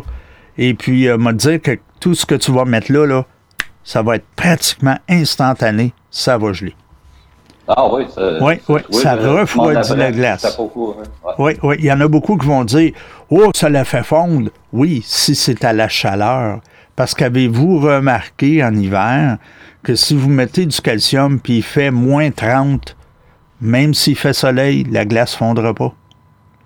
[0.59, 3.25] Et puis, euh, m'a dit que tout ce que tu vas mettre là, là,
[3.85, 5.93] ça va être pratiquement instantané.
[6.11, 6.75] Ça va geler.
[7.67, 10.59] Ah oui, ça, oui, oui, ça refroidit la glace.
[10.59, 10.69] Hein.
[11.39, 11.77] Oui, oui.
[11.79, 12.93] Il y en a beaucoup qui vont dire
[13.29, 14.51] Oh, ça la fait fondre.
[14.73, 16.61] Oui, si c'est à la chaleur.
[16.97, 19.37] Parce qu'avez-vous remarqué en hiver
[19.83, 22.97] que si vous mettez du calcium puis il fait moins 30,
[23.61, 25.93] même s'il fait soleil, la glace ne fondra pas?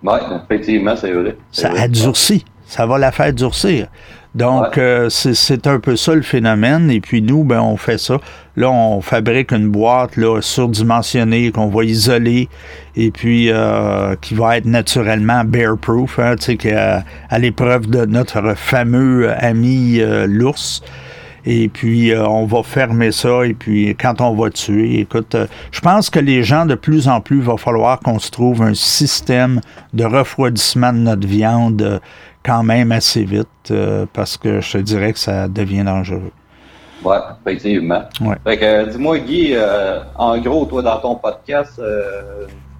[0.03, 1.37] Oui, effectivement, c'est vrai.
[1.51, 3.87] Ça a durci ça va la faire durcir.
[4.35, 6.89] Donc, euh, c'est un peu ça le phénomène.
[6.89, 8.17] Et puis nous, ben, on fait ça.
[8.55, 12.49] Là, on fabrique une boîte là, surdimensionnée qu'on va isoler
[12.95, 18.05] et puis euh, qui va être naturellement bear-proof, hein, tu sais, à, à l'épreuve de
[18.05, 20.81] notre fameux ami euh, l'ours.
[21.45, 23.45] Et puis, on va fermer ça.
[23.45, 25.35] Et puis, quand on va tuer, écoute,
[25.71, 28.73] je pense que les gens, de plus en plus, va falloir qu'on se trouve un
[28.73, 29.59] système
[29.91, 31.99] de refroidissement de notre viande
[32.43, 36.31] quand même assez vite euh, parce que je te dirais que ça devient dangereux.
[37.03, 38.03] Oui, effectivement.
[38.45, 41.81] Fait que, dis-moi, Guy, euh, en gros, toi, dans ton podcast,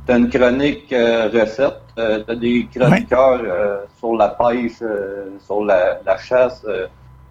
[0.07, 0.93] as une chronique
[1.33, 3.41] recette, tu as des chroniqueurs
[3.99, 4.81] sur la pêche,
[5.45, 6.65] sur la, chasse,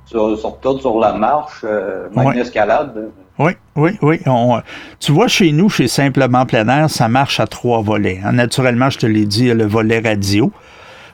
[0.04, 1.64] sur, sur, tout, sur la marche,
[2.14, 3.10] même l'escalade.
[3.38, 4.20] Oui, oui, oui.
[5.00, 8.20] tu vois, chez nous, chez Simplement Plein Air, ça marche à trois volets.
[8.22, 8.32] Hein.
[8.32, 10.52] Naturellement, je te l'ai dit, le volet radio.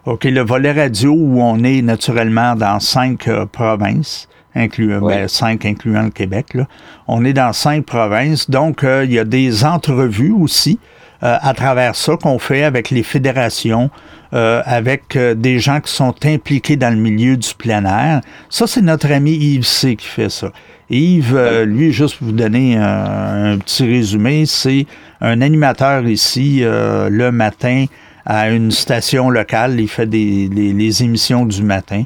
[0.06, 5.64] OK, le volet radio où on est naturellement dans cinq euh, provinces, incluant, ben, cinq
[5.64, 6.54] incluant le Québec.
[6.54, 6.66] Là.
[7.06, 10.78] On est dans cinq provinces, donc euh, il y a des entrevues aussi
[11.22, 13.90] euh, à travers ça qu'on fait avec les fédérations,
[14.30, 18.20] avec des gens qui sont impliqués dans le milieu du plein air.
[18.50, 20.52] Ça, c'est notre ami Yves C qui fait ça.
[20.90, 24.86] Yves, euh, lui, juste pour vous donner un, petit résumé, c'est
[25.20, 27.86] un animateur ici euh, le matin
[28.28, 29.80] à une station locale.
[29.80, 32.04] Il fait des, les, émissions du matin.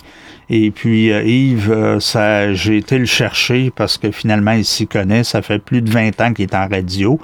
[0.48, 5.24] Et puis euh, Yves, ça, j'ai été le chercher parce que finalement il s'y connaît.
[5.24, 7.20] Ça fait plus de 20 ans qu'il est en radio.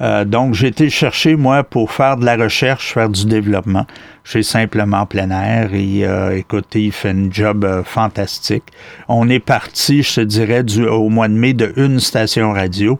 [0.00, 3.86] Euh, donc, j'ai été chercher, moi, pour faire de la recherche, faire du développement.
[4.24, 8.64] J'ai simplement plein air et euh, écoutez, il fait un job euh, fantastique.
[9.08, 12.98] On est parti, je te dirais, du, au mois de mai de une station radio.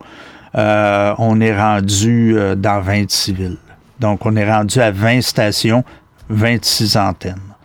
[0.55, 3.66] on est rendu dans 26 villes.
[4.01, 5.85] Donc, on est rendu à 20 stations,
[6.29, 7.57] 26 antennes.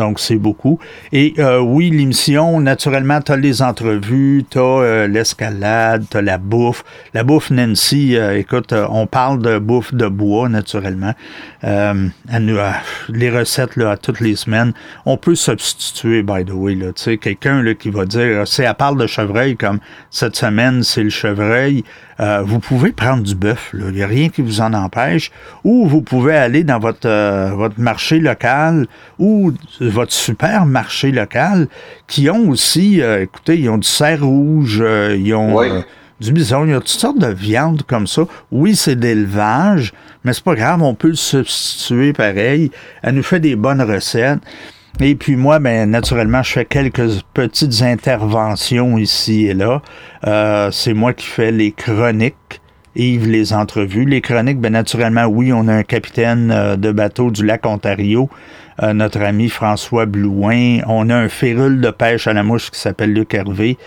[0.00, 0.78] Donc, c'est beaucoup.
[1.12, 6.22] Et euh, oui, l'émission, naturellement, tu as les entrevues, tu as euh, l'escalade, tu as
[6.22, 6.84] la bouffe.
[7.12, 11.12] La bouffe, Nancy, euh, écoute, on parle de bouffe de bois, naturellement.
[11.62, 14.72] les recettes, là, toutes les semaines.
[15.04, 16.76] On peut substituer, by the way.
[16.76, 20.82] Tu sais, quelqu'un, là, qui va dire, c'est à part de chevreuil, comme cette semaine,
[20.82, 21.84] c'est le chevreuil.
[22.20, 25.30] Euh, vous pouvez prendre du bœuf, il n'y a rien qui vous en empêche,
[25.64, 28.86] ou vous pouvez aller dans votre, euh, votre marché local
[29.18, 31.68] ou votre supermarché local
[32.06, 34.84] qui ont aussi, euh, écoutez, ils ont du cerf rouge,
[35.16, 35.82] ils ont
[36.20, 38.22] du bison, il y a toutes sortes de viandes comme ça.
[38.52, 42.70] Oui, c'est d'élevage, mais c'est pas grave, on peut le substituer pareil.
[43.02, 44.40] Elle nous fait des bonnes recettes.
[44.98, 49.82] Et puis moi, ben, naturellement, je fais quelques petites interventions ici et là.
[50.26, 52.60] Euh, c'est moi qui fais les chroniques.
[52.96, 54.04] Yves les entrevues.
[54.04, 58.28] Les chroniques, ben naturellement, oui, on a un capitaine euh, de bateau du lac Ontario,
[58.82, 60.80] euh, notre ami François Blouin.
[60.86, 63.78] On a un férule de pêche à la mouche qui s'appelle Luc Hervé.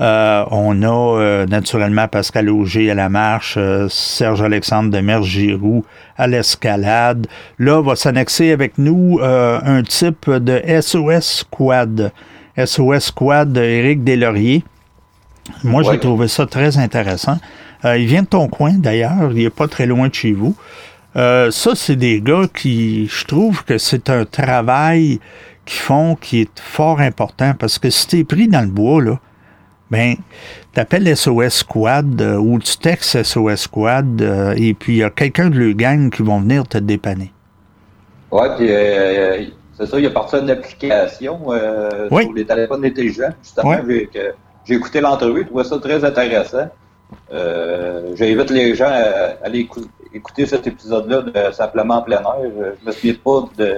[0.00, 5.84] Euh, on a euh, naturellement Pascal Auger à la marche, euh, Serge-Alexandre de Giroux
[6.16, 7.26] à l'escalade.
[7.58, 12.12] Là, va s'annexer avec nous un type de SOS Squad.
[12.56, 14.64] SOS Squad Éric Deslauriers.
[15.64, 17.38] Moi, j'ai trouvé ça très intéressant.
[17.84, 19.30] il vient de ton coin, d'ailleurs.
[19.32, 20.54] Il n'est pas très loin de chez vous.
[21.14, 25.20] Ça, c'est des gars qui, je trouve que c'est un travail
[25.64, 29.02] qu'ils font qui est fort important parce que si tu es pris dans le bois,
[29.02, 29.20] là,
[29.90, 30.16] ben,
[30.72, 35.10] t'appelles SOS Squad euh, ou tu textes SOS Squad euh, et puis il y a
[35.10, 37.32] quelqu'un de le gang qui vont venir te dépanner.
[38.30, 39.44] Ouais, puis euh,
[39.76, 41.38] c'est ça, il y a parti une application
[42.10, 43.32] sur les téléphones intelligents.
[43.42, 43.78] Justement,
[44.64, 46.68] j'ai écouté l'entrevue, je trouvais ça très intéressant.
[48.14, 49.66] J'invite les gens à aller
[50.12, 52.50] écouter cet épisode-là de Simplement plein air.
[52.80, 53.76] Je me souviens pas de,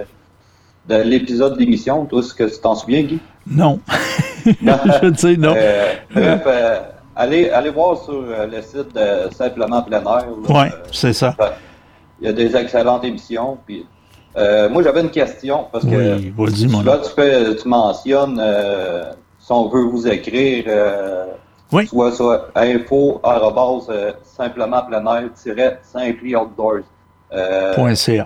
[0.89, 2.05] de l'épisode d'émission.
[2.07, 3.19] Toi, est-ce que tu t'en souviens, Guy?
[3.47, 3.81] Non.
[4.45, 5.55] je sais, non.
[5.57, 6.81] Euh, bref, euh,
[7.17, 10.27] allez, allez voir sur euh, le site de Simplement Plein Air.
[10.49, 11.35] Oui, c'est ça.
[12.21, 13.59] Il y a des excellentes émissions.
[13.67, 13.87] Puis,
[14.37, 15.91] moi, j'avais une question parce que
[16.39, 18.43] oui, là, tu, fais, tu mentionnes
[19.39, 20.65] si on veut vous écrire,
[21.73, 21.87] oui.
[21.87, 23.21] soit sur info
[24.25, 25.31] simplement plein air
[26.37, 26.85] outdoors.
[27.33, 27.75] Euh,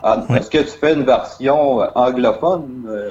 [0.02, 2.86] ah, est-ce que tu fais une version euh, anglophone?
[2.88, 3.10] Euh,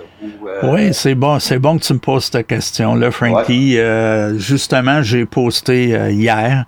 [0.64, 3.78] oui, c'est bon, c'est bon que tu me poses cette question-là, Frankie.
[4.38, 6.66] justement, j'ai posté hier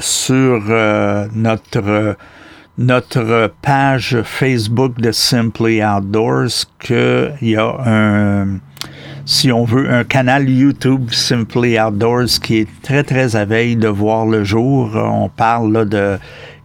[0.00, 0.60] sur
[1.34, 2.16] notre
[2.76, 8.58] notre page Facebook de Simply Outdoors qu'il y a un,
[9.26, 13.88] si on veut, un canal YouTube Simply Outdoors qui est très, très à veille de
[13.88, 14.90] voir le jour.
[14.94, 16.18] On parle là, de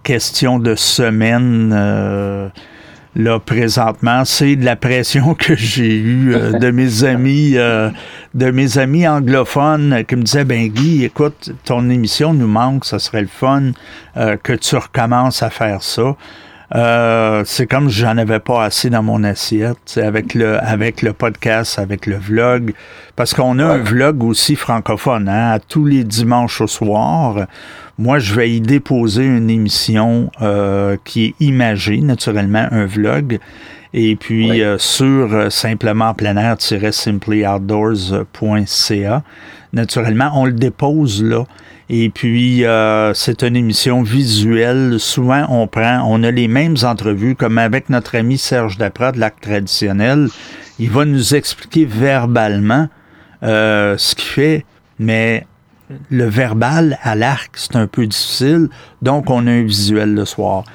[0.04, 1.72] question de semaine.
[1.74, 2.50] Euh,
[3.16, 7.90] là, présentement, c'est de la pression que j'ai eue euh, de mes amis, euh,
[8.34, 13.00] de mes amis anglophones qui me disaient, ben Guy, écoute, ton émission nous manque, ça
[13.00, 13.72] serait le fun
[14.44, 16.16] que tu recommences à faire ça.
[16.76, 21.80] Euh, c'est comme j'en avais pas assez dans mon assiette, avec le, avec le podcast,
[21.80, 22.74] avec le vlog,
[23.16, 27.48] parce qu'on a un vlog aussi francophone, hein, à tous les dimanches au soir.
[27.98, 33.40] Moi, je vais y déposer une émission euh, qui est imagée, naturellement, un vlog.
[33.92, 39.24] Et puis euh, sur simplement plein air-simplyoutdoors.ca.
[39.74, 41.46] Naturellement, on le dépose là
[41.90, 45.00] Et puis, euh, c'est une émission visuelle.
[45.00, 49.20] Souvent, on prend, on a les mêmes entrevues, comme avec notre ami Serge Daprat de
[49.20, 50.28] l'Arc traditionnel.
[50.78, 52.88] Il va nous expliquer verbalement
[53.42, 54.66] euh, ce qu'il fait,
[55.00, 55.48] mais
[56.12, 58.70] le verbal à l'arc, c'est un peu difficile.
[59.02, 60.66] Donc, on a un visuel le soir.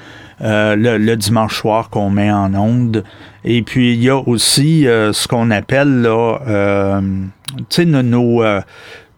[0.41, 3.05] Euh, le, dimanche soir qu'on met en onde.
[3.45, 7.01] Et puis, il y a aussi euh, ce qu'on appelle, là, euh,
[7.57, 8.43] tu sais, nos,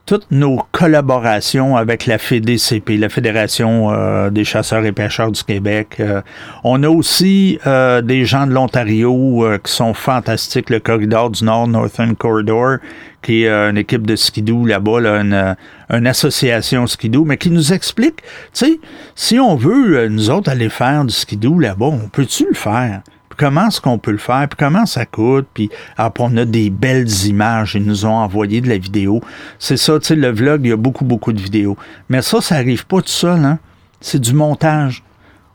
[0.07, 5.97] toutes nos collaborations avec la FEDCP, la Fédération euh, des chasseurs et pêcheurs du Québec.
[5.99, 6.21] Euh,
[6.63, 11.67] on a aussi euh, des gens de l'Ontario qui sont fantastiques, le Corridor du Nord,
[11.67, 12.77] Northern Corridor,
[13.21, 15.55] qui est une équipe de skidoo là-bas, là, une,
[15.89, 18.79] une, association skidoo, mais qui nous explique, tu sais,
[19.13, 23.01] si on veut, nous autres, aller faire du skidoo là-bas, on peut-tu le faire?
[23.37, 26.69] Comment est-ce qu'on peut le faire, puis comment ça coûte, puis après, on a des
[26.69, 29.21] belles images, ils nous ont envoyé de la vidéo.
[29.59, 31.77] C'est ça, tu sais, le vlog, il y a beaucoup, beaucoup de vidéos.
[32.09, 33.59] Mais ça, ça arrive pas tout seul, hein?
[34.01, 35.03] C'est du montage.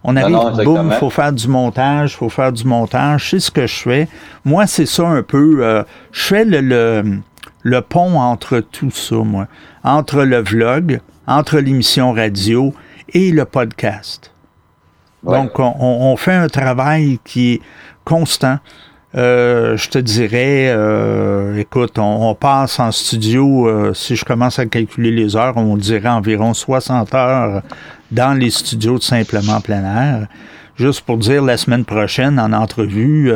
[0.05, 3.31] On arrive, boum, il faut faire du montage, il faut faire du montage.
[3.31, 4.09] C'est ce que je fais.
[4.45, 5.59] Moi, c'est ça un peu.
[5.61, 7.21] Euh, je fais le, le,
[7.62, 9.47] le, pont entre tout ça, moi.
[9.85, 12.75] Entre le vlog, entre l'émission radio
[13.11, 14.32] et le podcast.
[15.25, 17.61] Donc, on, fait un travail qui est
[18.05, 18.59] constant.
[19.15, 24.67] Euh, je te dirais, euh, écoute, on, passe en studio, euh, si je commence à
[24.67, 27.63] calculer les heures, on dirait environ 60 heures
[28.11, 30.29] dans les studios de Simplement Plein Air.
[30.77, 33.31] Juste pour dire, la semaine prochaine, en entrevue,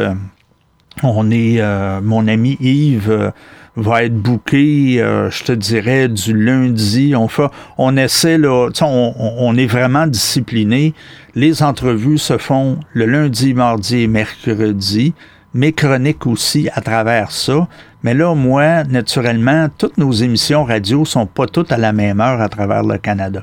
[1.03, 1.63] on est,
[2.03, 3.33] mon ami Yves
[3.77, 7.15] va être booké, euh, je te dirais, du lundi.
[7.15, 10.95] On fait, on essaie, là, on, on est vraiment discipliné.
[11.35, 15.15] Les entrevues se font le lundi, mardi et mercredi.
[15.53, 17.69] Mes chroniques aussi à travers ça.
[18.03, 22.41] Mais là, moi, naturellement, toutes nos émissions radio sont pas toutes à la même heure
[22.41, 23.43] à travers le Canada.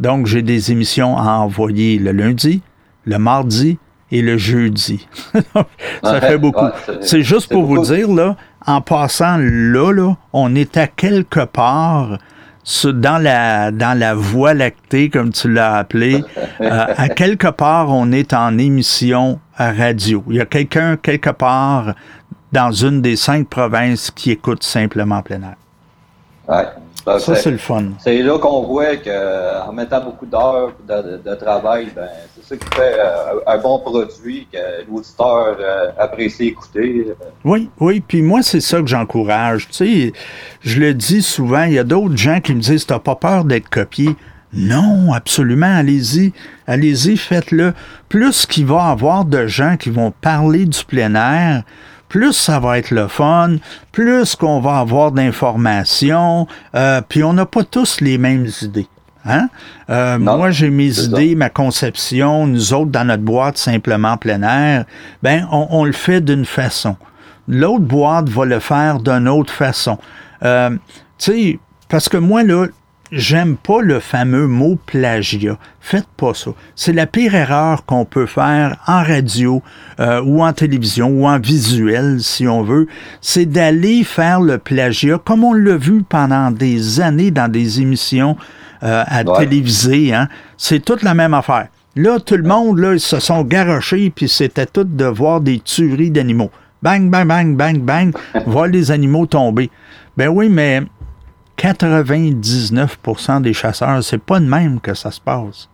[0.00, 2.62] Donc, j'ai des émissions à envoyer le lundi,
[3.04, 3.78] le mardi
[4.10, 5.08] et le jeudi.
[6.04, 6.66] ça fait beaucoup.
[7.00, 8.36] c'est juste pour vous dire, là,
[8.66, 12.18] en passant là, là, on est à quelque part
[12.84, 16.24] dans la, dans la voie lactée, comme tu l'as appelé.
[16.58, 20.24] Euh, à quelque part, on est en émission à radio.
[20.28, 21.94] Il y a quelqu'un quelque part
[22.50, 25.56] dans une des cinq provinces qui écoute simplement plein air.
[26.48, 26.64] Ouais.
[27.06, 27.84] Ça, c'est le fun.
[28.02, 32.98] C'est là qu'on voit qu'en mettant beaucoup d'heures de, travail, ben, c'est ça qui fait
[32.98, 34.58] euh, un bon produit que
[34.90, 37.06] l'auditeur euh, apprécie écouter.
[37.44, 38.00] Oui, oui.
[38.00, 39.68] Puis moi, c'est ça que j'encourage.
[39.68, 40.12] Tu sais,
[40.62, 43.44] je le dis souvent, il y a d'autres gens qui me disent T'as pas peur
[43.44, 44.10] d'être copié.
[44.52, 46.32] Non, absolument, allez-y,
[46.66, 47.74] allez-y, faites-le.
[48.08, 51.62] Plus qu'il va y avoir de gens qui vont parler du plein air,
[52.16, 53.56] plus ça va être le fun,
[53.92, 58.88] plus qu'on va avoir d'informations, euh, puis on n'a pas tous les mêmes idées.
[59.26, 59.50] Hein?
[59.90, 64.86] Euh, moi, j'ai mes idées, ma conception, nous autres, dans notre boîte, simplement plein air,
[65.22, 66.96] ben, on, le fait d'une façon.
[67.48, 69.98] L'autre boîte va le faire d'une autre façon.
[70.42, 70.70] Euh,
[71.18, 71.58] tu sais,
[71.90, 72.68] parce que moi, là,
[73.12, 75.58] j'aime pas le fameux mot plagiat.
[75.80, 76.50] Faites pas ça.
[76.74, 79.62] C'est la pire erreur qu'on peut faire en radio
[80.00, 82.86] euh, ou en télévision ou en visuel, si on veut.
[83.20, 88.36] C'est d'aller faire le plagiat, comme on l'a vu pendant des années dans des émissions
[88.82, 90.12] euh, à téléviser.
[90.12, 90.28] Hein.
[90.56, 91.68] C'est toute la même affaire.
[91.94, 95.60] Là, tout le monde, là, ils se sont garochés, puis c'était tout de voir des
[95.60, 96.50] tueries d'animaux.
[96.82, 98.14] Bang, bang, bang, bang, bang,
[98.46, 99.70] voir les animaux tomber.
[100.16, 100.82] Ben oui, mais
[101.58, 105.68] 99% des chasseurs, c'est pas de même que ça se passe.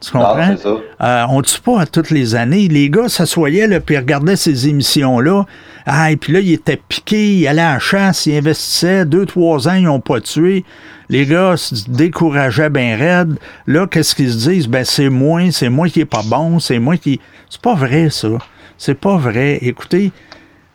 [0.00, 0.54] Tu comprends?
[1.00, 2.68] Euh, on ne tue pas à toutes les années.
[2.68, 5.46] Les gars s'assoyaient, là, puis regardaient ces émissions-là.
[5.86, 9.06] Ah, et puis là, ils étaient piqués, ils allaient à la chasse, ils investissaient.
[9.06, 10.64] Deux, trois ans, ils n'ont pas tué.
[11.08, 13.38] Les gars se décourageaient bien raide.
[13.66, 14.68] Là, qu'est-ce qu'ils se disent?
[14.68, 17.20] Ben, c'est moi, c'est moi qui est pas bon, c'est moi qui.
[17.48, 18.28] C'est pas vrai, ça.
[18.76, 19.58] C'est pas vrai.
[19.62, 20.12] Écoutez,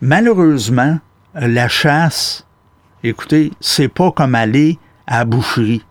[0.02, 0.98] malheureusement,
[1.36, 2.48] la chasse,
[3.04, 5.84] écoutez, c'est pas comme aller à la boucherie.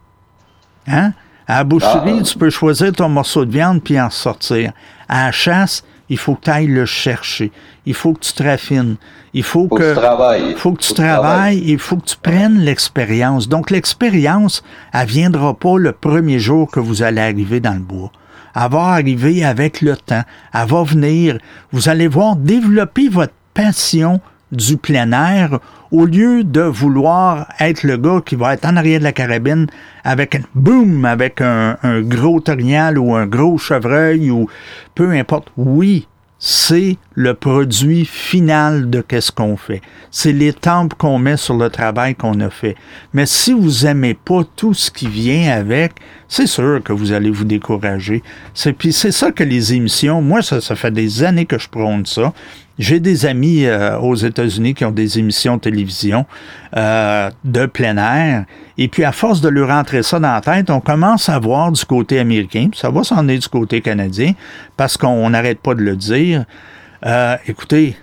[0.87, 1.13] Hein?
[1.47, 2.23] À la boucherie, ah.
[2.23, 4.73] tu peux choisir ton morceau de viande puis en sortir.
[5.09, 7.53] À la chasse, il faut que tu ailles le chercher.
[7.87, 8.97] Il faut que tu te raffines.
[9.33, 10.55] Il faut, que, tu travailles.
[10.57, 11.63] faut que tu travailles.
[11.65, 13.49] Il faut que tu prennes l'expérience.
[13.49, 18.11] Donc, l'expérience, elle viendra pas le premier jour que vous allez arriver dans le bois.
[18.57, 20.25] Elle va arriver avec le temps.
[20.53, 21.39] Elle va venir.
[21.71, 24.21] Vous allez voir développer votre passion
[24.53, 25.59] du plein air
[25.91, 29.67] au lieu de vouloir être le gars qui va être en arrière de la carabine
[30.05, 34.49] avec un boum, avec un, gros torignal ou un gros chevreuil ou
[34.95, 35.49] peu importe.
[35.57, 36.07] Oui,
[36.39, 39.83] c'est le produit final de qu'est-ce qu'on fait.
[40.11, 42.77] C'est les tempes qu'on met sur le travail qu'on a fait.
[43.13, 45.93] Mais si vous aimez pas tout ce qui vient avec,
[46.29, 48.23] c'est sûr que vous allez vous décourager.
[48.55, 51.69] C'est puis c'est ça que les émissions, moi ça, ça fait des années que je
[51.69, 52.33] prône ça.
[52.81, 56.25] J'ai des amis euh, aux États-Unis qui ont des émissions de télévision
[56.79, 58.47] euh, de plein air.
[58.79, 61.71] Et puis, à force de leur rentrer ça dans la tête, on commence à voir
[61.73, 64.33] du côté américain, ça va s'en aller du côté canadien,
[64.79, 66.47] parce qu'on n'arrête pas de le dire.
[67.05, 67.97] Euh, écoutez,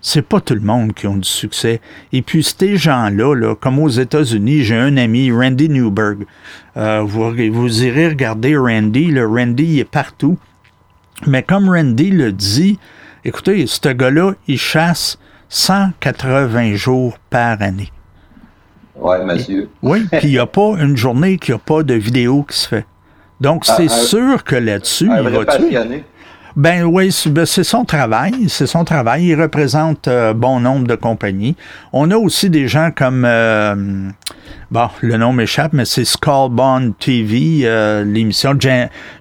[0.00, 1.80] c'est pas tout le monde qui ont du succès.
[2.12, 6.26] Et puis, ces gens-là, là, comme aux États-Unis, j'ai un ami, Randy Newberg.
[6.76, 9.06] Euh, vous, vous, irez regarder Randy.
[9.06, 10.38] Le Randy, il est partout.
[11.26, 12.78] Mais comme Randy le dit,
[13.24, 15.18] écoutez, ce gars-là, il chasse
[15.48, 17.90] 180 jours par année.
[18.96, 19.68] Oui, monsieur.
[19.82, 22.56] Oui, puis il n'y a pas une journée qu'il n'y a pas de vidéo qui
[22.56, 22.86] se fait.
[23.40, 26.04] Donc, c'est sûr que là-dessus, il va tuer.
[26.56, 29.26] Ben oui, ben, c'est son travail, c'est son travail.
[29.26, 31.56] Il représente euh, bon nombre de compagnies.
[31.92, 33.74] On a aussi des gens comme, euh,
[34.70, 38.56] bon, le nom m'échappe, mais c'est Skullbond TV, euh, l'émission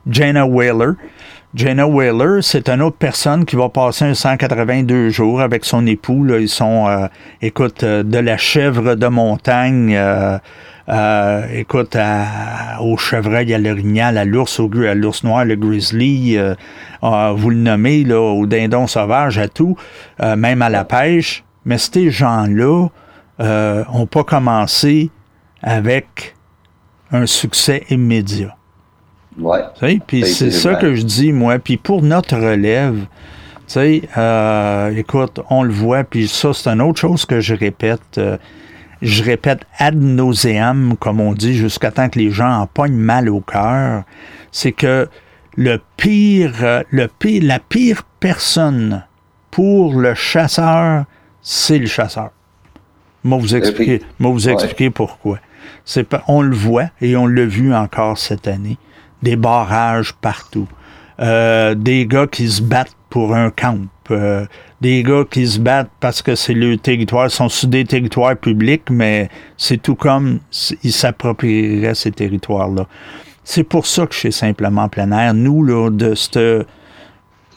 [0.07, 0.91] Jana Whaler.
[1.55, 6.23] Jenna Whaler, c'est une autre personne qui va passer un 182 jours avec son époux.
[6.23, 6.39] Là.
[6.39, 7.07] Ils sont, euh,
[7.43, 11.95] écoute, euh, de la chèvre de montagne, euh, écoute,
[12.81, 16.39] au chevreuil, à l'orignal, à l'ours, au, à l'ours noir, le grizzly,
[17.03, 19.77] vous le nommez, là, au dindon sauvage, à tout,
[20.19, 21.43] même à la pêche.
[21.65, 22.87] Mais ces gens-là
[23.39, 25.11] n'ont pas commencé
[25.61, 26.35] avec
[27.11, 28.57] un succès immédiat.
[29.39, 29.99] Ouais.
[30.07, 31.59] Puis c'est ça que je dis, moi.
[31.59, 33.05] Puis pour notre relève,
[33.67, 37.55] tu sais, euh, écoute, on le voit, puis ça, c'est une autre chose que je
[37.55, 38.17] répète.
[38.17, 38.37] Euh,
[39.01, 43.29] je répète ad nauseam, comme on dit, jusqu'à temps que les gens en pognent mal
[43.29, 44.03] au cœur.
[44.51, 45.09] C'est que
[45.55, 49.03] le pire, euh, le pire, la pire personne
[49.51, 51.05] pour le chasseur,
[51.41, 52.31] c'est le chasseur.
[53.23, 55.39] Moi, vous expliquer, moi, vous expliquer pourquoi.
[55.85, 58.77] C'est on le voit et on l'a vu encore cette année
[59.23, 60.67] des barrages partout,
[61.19, 63.79] euh, des gars qui se battent pour un camp,
[64.11, 64.45] euh,
[64.81, 68.89] des gars qui se battent parce que c'est le territoire, sont sur des territoires publics,
[68.89, 70.39] mais c'est tout comme
[70.83, 72.85] ils s'approprieraient ces territoires-là.
[73.43, 75.33] C'est pour ça que suis simplement plein air.
[75.33, 76.39] Nous, là, de cette.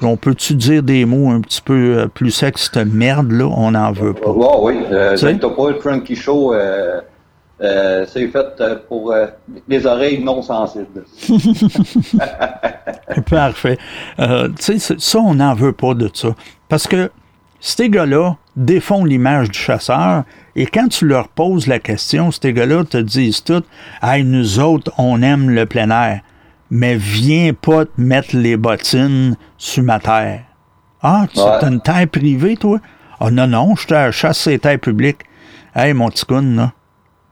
[0.03, 3.93] On peut-tu dire des mots un petit peu euh, plus secs, cette merde-là, on n'en
[3.93, 4.31] veut pas.
[4.61, 7.01] oui, euh, t'as pas le Cranky Show euh,
[7.59, 9.27] c'est fait euh, pour euh,
[9.67, 11.05] les oreilles non sensibles.
[13.31, 13.79] Parfait.
[14.19, 16.29] tu sais, ça, on n'en veut pas de ça.
[16.69, 17.11] Parce que
[17.61, 22.85] ces gars-là défont l'image du chasseur et quand tu leur poses la question, ces gars-là
[22.85, 23.63] te disent tout
[24.03, 26.21] Hey, nous autres, on aime le plein air,
[26.71, 30.43] mais viens pas te mettre les bottines sur ma terre.
[31.03, 32.81] Ah, tu as une terre privée, toi?
[33.21, 35.25] Ah non, non, je te chasse ces terres publiques.
[35.75, 36.73] Hey, mon petit là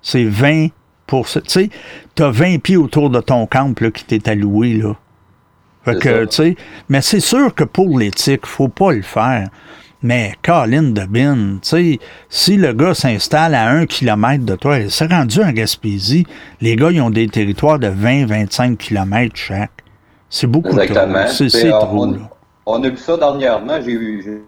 [0.04, 0.68] c'est 20
[1.06, 1.70] pour Tu sais,
[2.14, 4.74] tu as 20 pieds autour de ton camp là, qui t'est alloué.
[4.74, 4.94] Là.
[5.84, 6.54] Fait que,
[6.88, 9.48] mais c'est sûr que pour l'éthique, faut pas le faire.
[10.02, 15.42] Mais Colin de Bin, si le gars s'installe à un kilomètre de toi, c'est rendu
[15.42, 16.26] en Gaspésie,
[16.60, 19.72] les gars, ils ont des territoires de 20-25 kilomètres chaque.
[20.28, 21.24] C'est beaucoup Exactement.
[21.24, 21.48] trop.
[21.48, 22.06] C'est trop.
[22.06, 22.18] On,
[22.66, 23.80] on, a vu ça dernièrement.
[23.80, 24.42] J'ai vu,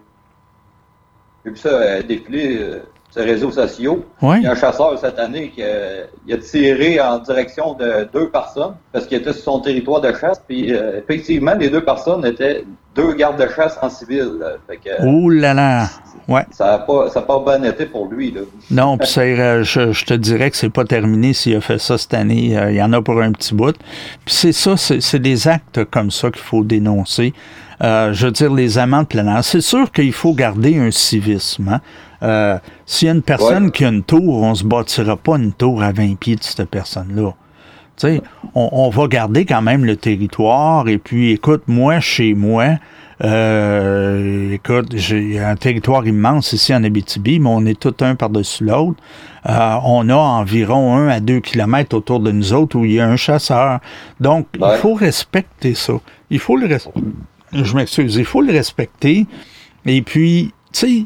[1.45, 2.79] vu ça euh, défiler euh,
[3.17, 4.05] sur les réseaux sociaux.
[4.21, 8.75] Il y a un chasseur cette année qui a, tiré en direction de deux personnes
[8.91, 10.41] parce qu'il était sur son territoire de chasse.
[10.47, 12.63] Puis euh, effectivement, les deux personnes étaient
[12.95, 14.31] deux gardes de chasse en civil.
[15.03, 15.87] Ouh là là!
[16.27, 16.45] Ouais.
[16.51, 18.31] Ça n'a pas, ça pas bien été pour lui.
[18.31, 18.41] Là.
[18.69, 21.97] Non, puis euh, je, je, te dirais que c'est pas terminé s'il a fait ça
[21.97, 22.57] cette année.
[22.57, 23.77] Euh, il y en a pour un petit bout.
[24.25, 27.33] Puis c'est ça, c'est des actes comme ça qu'il faut dénoncer.
[27.81, 29.43] Je veux dire, les amants de plein air.
[29.43, 31.69] C'est sûr qu'il faut garder un civisme.
[31.69, 31.81] Hein?
[32.23, 35.37] Euh, s'il y a une personne qui a une tour, on ne se bâtira pas
[35.37, 37.33] une tour à 20 pieds de cette personne-là.
[38.03, 40.87] On, on, va garder quand même le territoire.
[40.87, 42.75] Et puis, écoute, moi, chez moi,
[43.23, 48.65] euh, écoute, j'ai un territoire immense ici en Abitibi, mais on est tout un par-dessus
[48.65, 49.01] l'autre.
[49.49, 52.99] Euh, on a environ un à deux kilomètres autour de nous autres où il y
[52.99, 53.79] a un chasseur.
[54.19, 55.93] Donc, il faut respecter ça.
[56.29, 57.01] Il faut le respecter.
[57.63, 59.25] Je m'excuse, il faut le respecter.
[59.85, 61.05] Et puis, tu sais,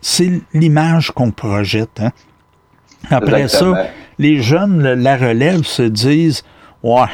[0.00, 2.00] c'est l'image qu'on projette.
[2.00, 2.10] Hein.
[3.10, 3.88] Après ça,
[4.18, 6.44] les jeunes, la relève, se disent
[6.82, 7.06] Ouais,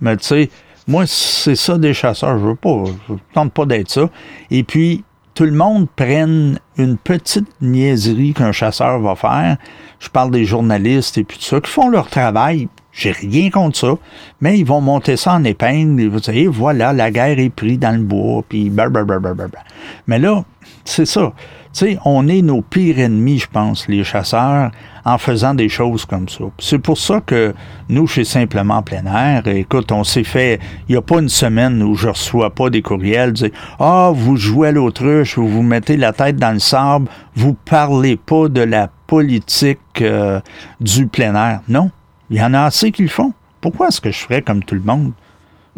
[0.00, 0.50] mais tu sais,
[0.86, 4.08] moi, c'est ça des chasseurs, je veux pas, je tente pas d'être ça.
[4.50, 5.04] Et puis,
[5.34, 9.56] tout le monde prenne une petite niaiserie qu'un chasseur va faire.
[9.98, 12.68] Je parle des journalistes et puis tout ça, qui font leur travail.
[12.96, 13.94] J'ai rien contre ça.
[14.40, 16.08] Mais ils vont monter ça en épingle.
[16.08, 18.72] Vont dire, voilà, la guerre est prise dans le bois, puis.
[20.06, 20.44] Mais là,
[20.84, 21.32] c'est ça.
[21.72, 24.70] Tu sais, on est nos pires ennemis, je pense, les chasseurs,
[25.04, 26.44] en faisant des choses comme ça.
[26.58, 27.54] C'est pour ça que
[27.90, 31.82] nous, chez Simplement Plein Air, écoute, on s'est fait, il n'y a pas une semaine
[31.82, 35.98] où je reçois pas des courriels, dire, ah, vous jouez à l'autruche, vous vous mettez
[35.98, 40.40] la tête dans le sable, vous parlez pas de la politique euh,
[40.80, 41.60] du plein air.
[41.68, 41.90] Non,
[42.30, 43.32] il y en a assez qui le font.
[43.60, 45.12] Pourquoi est-ce que je ferais comme tout le monde?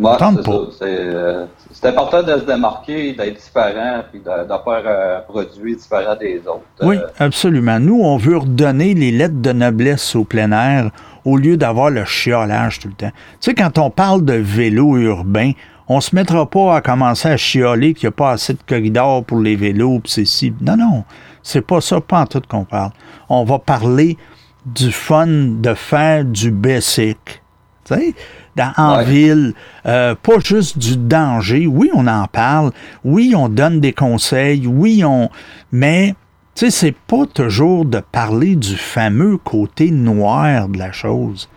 [0.00, 6.40] Euh, c'est important de se démarquer, d'être différent, puis de, faire un produit différent des
[6.46, 6.62] autres.
[6.82, 7.80] Oui, euh, absolument.
[7.80, 10.90] Nous, on veut redonner les lettres de noblesse au plein air
[11.24, 13.10] au lieu d'avoir le chiolage tout le temps.
[13.40, 15.52] Tu sais, quand on parle de vélo urbain,
[15.88, 19.24] on se mettra pas à commencer à chioler qu'il n'y a pas assez de corridors
[19.24, 20.54] pour les vélos, puis c'est si.
[20.60, 21.04] Non, non,
[21.42, 22.92] c'est pas ça, pas en tout qu'on parle.
[23.28, 24.16] On va parler
[24.74, 27.42] du fun de faire du basic.
[27.84, 28.14] Tu sais,
[28.76, 29.54] en ville,
[29.86, 31.66] euh, pas juste du danger.
[31.66, 32.72] Oui, on en parle.
[33.04, 34.66] Oui, on donne des conseils.
[34.66, 35.30] Oui, on.
[35.72, 36.14] Mais,
[36.54, 41.48] tu sais, c'est pas toujours de parler du fameux côté noir de la chose.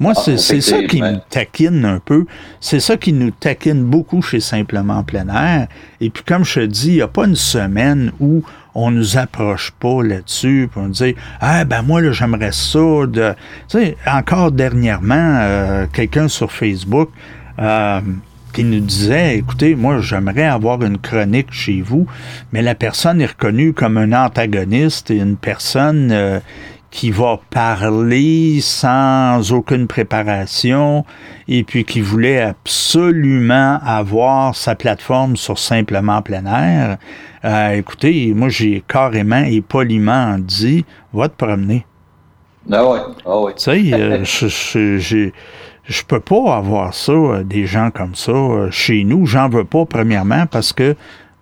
[0.00, 2.24] Moi, ah, c'est ça qui me taquine un peu.
[2.58, 5.68] C'est ça qui nous taquine beaucoup chez Simplement Plein Air.
[6.00, 8.42] Et puis, comme je te dis, il n'y a pas une semaine où
[8.74, 13.34] on nous approche pas là-dessus, pour nous dire Ah ben moi là j'aimerais ça de.
[14.06, 17.10] Encore dernièrement, euh, quelqu'un sur Facebook
[17.58, 18.00] euh,
[18.52, 22.06] qui nous disait Écoutez, moi j'aimerais avoir une chronique chez vous,
[22.52, 26.40] mais la personne est reconnue comme un antagoniste et une personne euh,
[26.90, 31.04] qui va parler sans aucune préparation
[31.46, 36.98] et puis qui voulait absolument avoir sa plateforme sur simplement plein air.
[37.44, 41.86] Euh, écoutez, moi j'ai carrément et poliment dit va te promener.
[42.70, 43.44] Ah ouais, ah.
[43.56, 45.30] Tu sais, euh, je,
[45.84, 48.32] je, peux pas avoir ça, euh, des gens comme ça
[48.70, 49.26] chez nous.
[49.26, 50.94] J'en veux pas, premièrement, parce que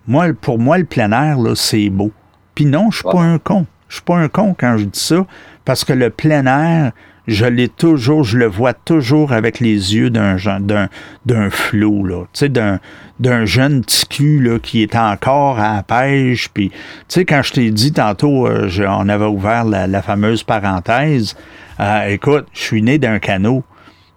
[0.06, 2.12] moi, pour moi, le plein air, là, c'est beau.
[2.54, 3.66] Puis non, je suis pas un con.
[3.88, 5.26] Je suis pas un con quand je dis ça,
[5.64, 6.92] parce que le plein air,
[7.26, 10.88] je l'ai toujours, je le vois toujours avec les yeux d'un d'un
[11.26, 12.80] d'un flou là, tu sais d'un
[13.20, 16.76] d'un jeune ticu là qui est encore à la pêche puis tu
[17.08, 21.36] sais quand je t'ai dit tantôt euh, on avait ouvert la, fameuse parenthèse
[21.80, 23.62] euh, écoute, je suis né d'un canot.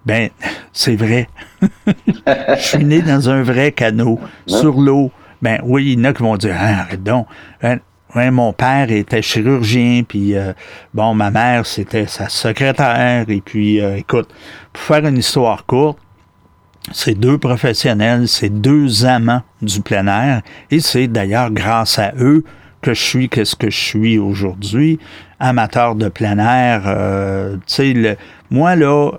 [0.05, 0.29] Ben,
[0.73, 1.29] c'est vrai.
[1.87, 5.11] Je suis né dans un vrai canot, sur l'eau.
[5.43, 7.27] Ben oui, il y en a qui vont dire, ah, arrête donc.
[7.61, 7.79] Ben,
[8.15, 10.53] mon père était chirurgien, puis euh,
[10.93, 13.25] bon, ma mère, c'était sa secrétaire.
[13.29, 14.29] Et puis, euh, écoute,
[14.73, 15.97] pour faire une histoire courte,
[16.91, 20.41] c'est deux professionnels, c'est deux amants du plein air.
[20.71, 22.43] Et c'est d'ailleurs grâce à eux
[22.81, 24.99] que je suis qu'est-ce que je suis aujourd'hui,
[25.39, 26.83] amateur de plein air.
[26.87, 28.17] Euh, tu sais,
[28.49, 29.11] moi, là,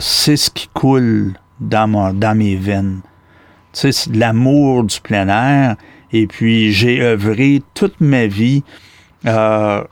[0.00, 3.00] c'est ce qui coule dans, dans mes veines.
[3.72, 5.76] Tu sais, l'amour du plein air.
[6.12, 8.62] Et puis, j'ai œuvré toute ma vie,
[9.26, 9.82] euh,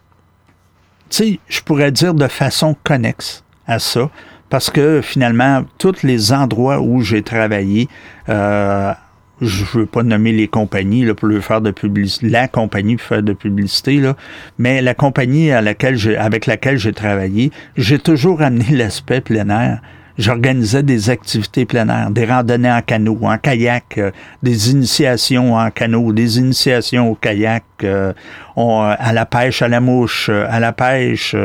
[1.10, 4.10] tu sais, je pourrais dire de façon connexe à ça,
[4.50, 7.88] parce que finalement, tous les endroits où j'ai travaillé,
[8.28, 8.92] euh,
[9.40, 13.06] je veux pas nommer les compagnies là, pour le faire de publicité, la compagnie pour
[13.06, 14.16] faire de publicité, là,
[14.58, 19.80] mais la compagnie à laquelle avec laquelle j'ai travaillé, j'ai toujours amené l'aspect plein air
[20.18, 24.10] j'organisais des activités plein air, des randonnées en canot, en kayak, euh,
[24.42, 28.12] des initiations en canot, des initiations au kayak, euh,
[28.58, 31.36] euh, à la pêche à la mouche, à la pêche.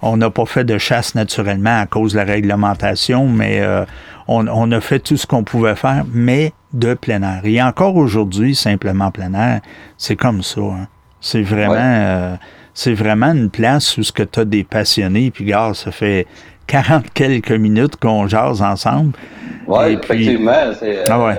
[0.00, 3.62] on n'a pas fait de chasse naturellement à cause de la réglementation, mais
[4.26, 7.42] on, a fait tout ce qu'on pouvait faire, mais de plein air.
[7.44, 9.60] Et encore aujourd'hui, simplement plein air,
[9.98, 10.60] c'est comme ça.
[10.60, 10.88] Hein.
[11.20, 12.38] C'est vraiment...
[12.72, 16.26] c'est vraiment une place où ce que tu as des passionnés, puis gars, ça fait
[16.66, 19.12] 40 quelques minutes qu'on jase ensemble.
[19.66, 21.34] Oui, effectivement, c'est ah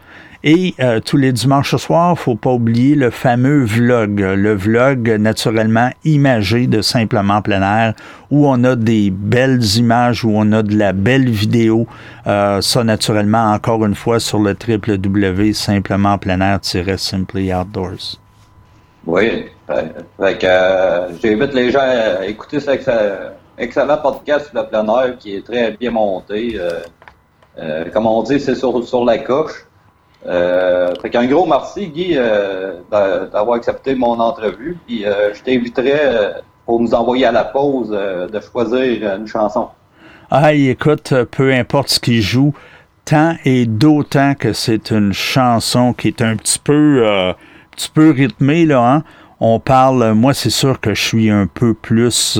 [0.43, 5.91] Et euh, tous les dimanches soirs, faut pas oublier le fameux vlog, le vlog naturellement
[6.03, 7.93] imagé de Simplement plein air,
[8.31, 11.85] où on a des belles images, où on a de la belle vidéo.
[12.25, 18.17] Euh, ça, naturellement, encore une fois, sur le www.simplement plein air-simply outdoors.
[19.05, 22.89] Oui, euh, j'invite les gens à écouter cet
[23.57, 26.59] excellent podcast sur le plein air qui est très bien monté.
[27.93, 29.65] comme on dit, c'est sur, sur la coche.
[30.25, 34.77] Euh, fait qu'un gros merci, Guy, euh, d'avoir accepté mon entrevue.
[34.85, 36.31] Puis euh, je t'inviterai euh,
[36.65, 39.69] pour nous envoyer à la pause de choisir une chanson.
[40.29, 42.53] Ah, écoute, peu importe ce qu'il joue,
[43.03, 47.33] tant et d'autant que c'est une chanson qui est un petit peu,
[47.81, 49.03] petit peu rythmée, là, hein?
[49.39, 52.39] On parle, moi, c'est sûr que je suis un peu plus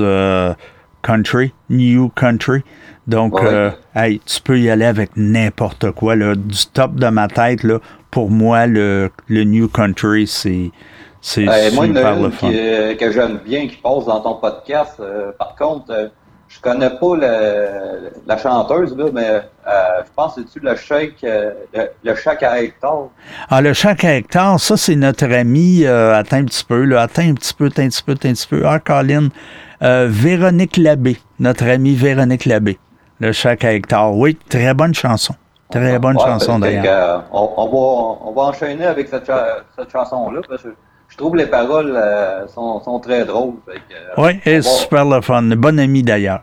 [1.02, 2.62] country, new country.
[3.06, 6.14] Donc, euh, hey, tu peux y aller avec n'importe quoi.
[6.14, 6.34] Là.
[6.34, 7.78] Du top de ma tête, là,
[8.10, 10.70] pour moi, le, le New Country, c'est.
[11.24, 12.50] C'est moi, super le fun.
[12.50, 14.96] que j'aime bien qui passe dans ton podcast.
[14.98, 16.08] Euh, par contre, euh,
[16.54, 17.16] je connais pas
[18.26, 23.10] la chanteuse, là, mais je pense que c'est-tu le chèque, le, le chèque à Hector.
[23.50, 27.22] Ah, le chèque à Hector, ça, c'est notre ami, attends un petit peu, là, attends
[27.22, 28.62] un petit peu, attends un petit peu, attends un petit peu.
[28.66, 29.28] Ah, Colin,
[29.80, 32.78] Véronique Labbé, notre ami Véronique Labbé.
[33.20, 34.16] Le chèque à Hector.
[34.16, 35.34] Oui, très bonne chanson.
[35.70, 37.24] Très bonne chanson d'ailleurs.
[37.32, 39.30] On, on, va, on va enchaîner avec cette,
[39.78, 40.74] cette chanson-là parce que
[41.12, 43.56] je trouve les paroles euh, sont, sont, très drôles.
[43.68, 45.42] Euh, oui, et super le fun.
[45.42, 46.40] Bon ami d'ailleurs.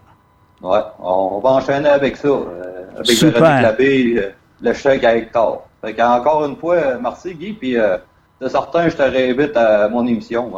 [0.61, 2.27] Oui, on, va enchaîner avec ça.
[2.27, 3.63] Euh, avec super.
[3.63, 5.65] Labbé, le chèque à Hector.
[5.83, 7.53] Fait encore une fois, merci Guy.
[7.53, 10.51] Puis de certains, je te réinvite à mon émission.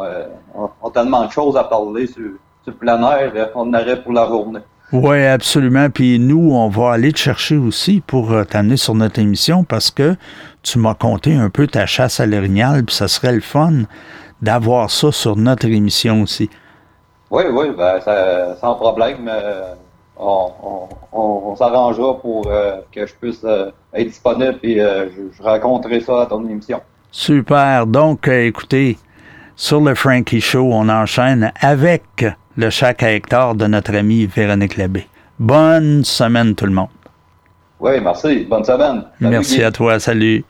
[0.54, 2.32] on, a tellement de choses à parler sur,
[2.64, 3.32] sur le plein air.
[3.54, 4.60] On arrête pour la journée.
[4.92, 5.88] Oui, absolument.
[5.88, 9.90] Puis nous, on va aller te chercher aussi pour euh, t'amener sur notre émission parce
[9.90, 10.16] que
[10.62, 13.84] tu m'as conté un peu ta chasse à l'orignal, puis ça serait le fun
[14.42, 16.50] d'avoir ça sur notre émission aussi.
[17.30, 18.00] Oui, oui, ben,
[18.60, 19.30] sans problème.
[19.32, 19.74] Euh,
[20.18, 26.26] on, s'arrangera pour euh, que je puisse être disponible et je, je, raconterai ça à
[26.26, 26.80] ton émission.
[27.10, 27.86] Super.
[27.86, 28.98] Donc, écoutez,
[29.56, 32.24] sur le Frankie Show, on enchaîne avec
[32.56, 35.06] le chaque à Hector de notre ami Véronique Labbé.
[35.38, 36.88] Bonne semaine tout le monde.
[37.80, 38.46] Oui, merci.
[38.48, 39.04] Bonne semaine.
[39.20, 39.98] merci à toi.
[39.98, 40.44] Salut.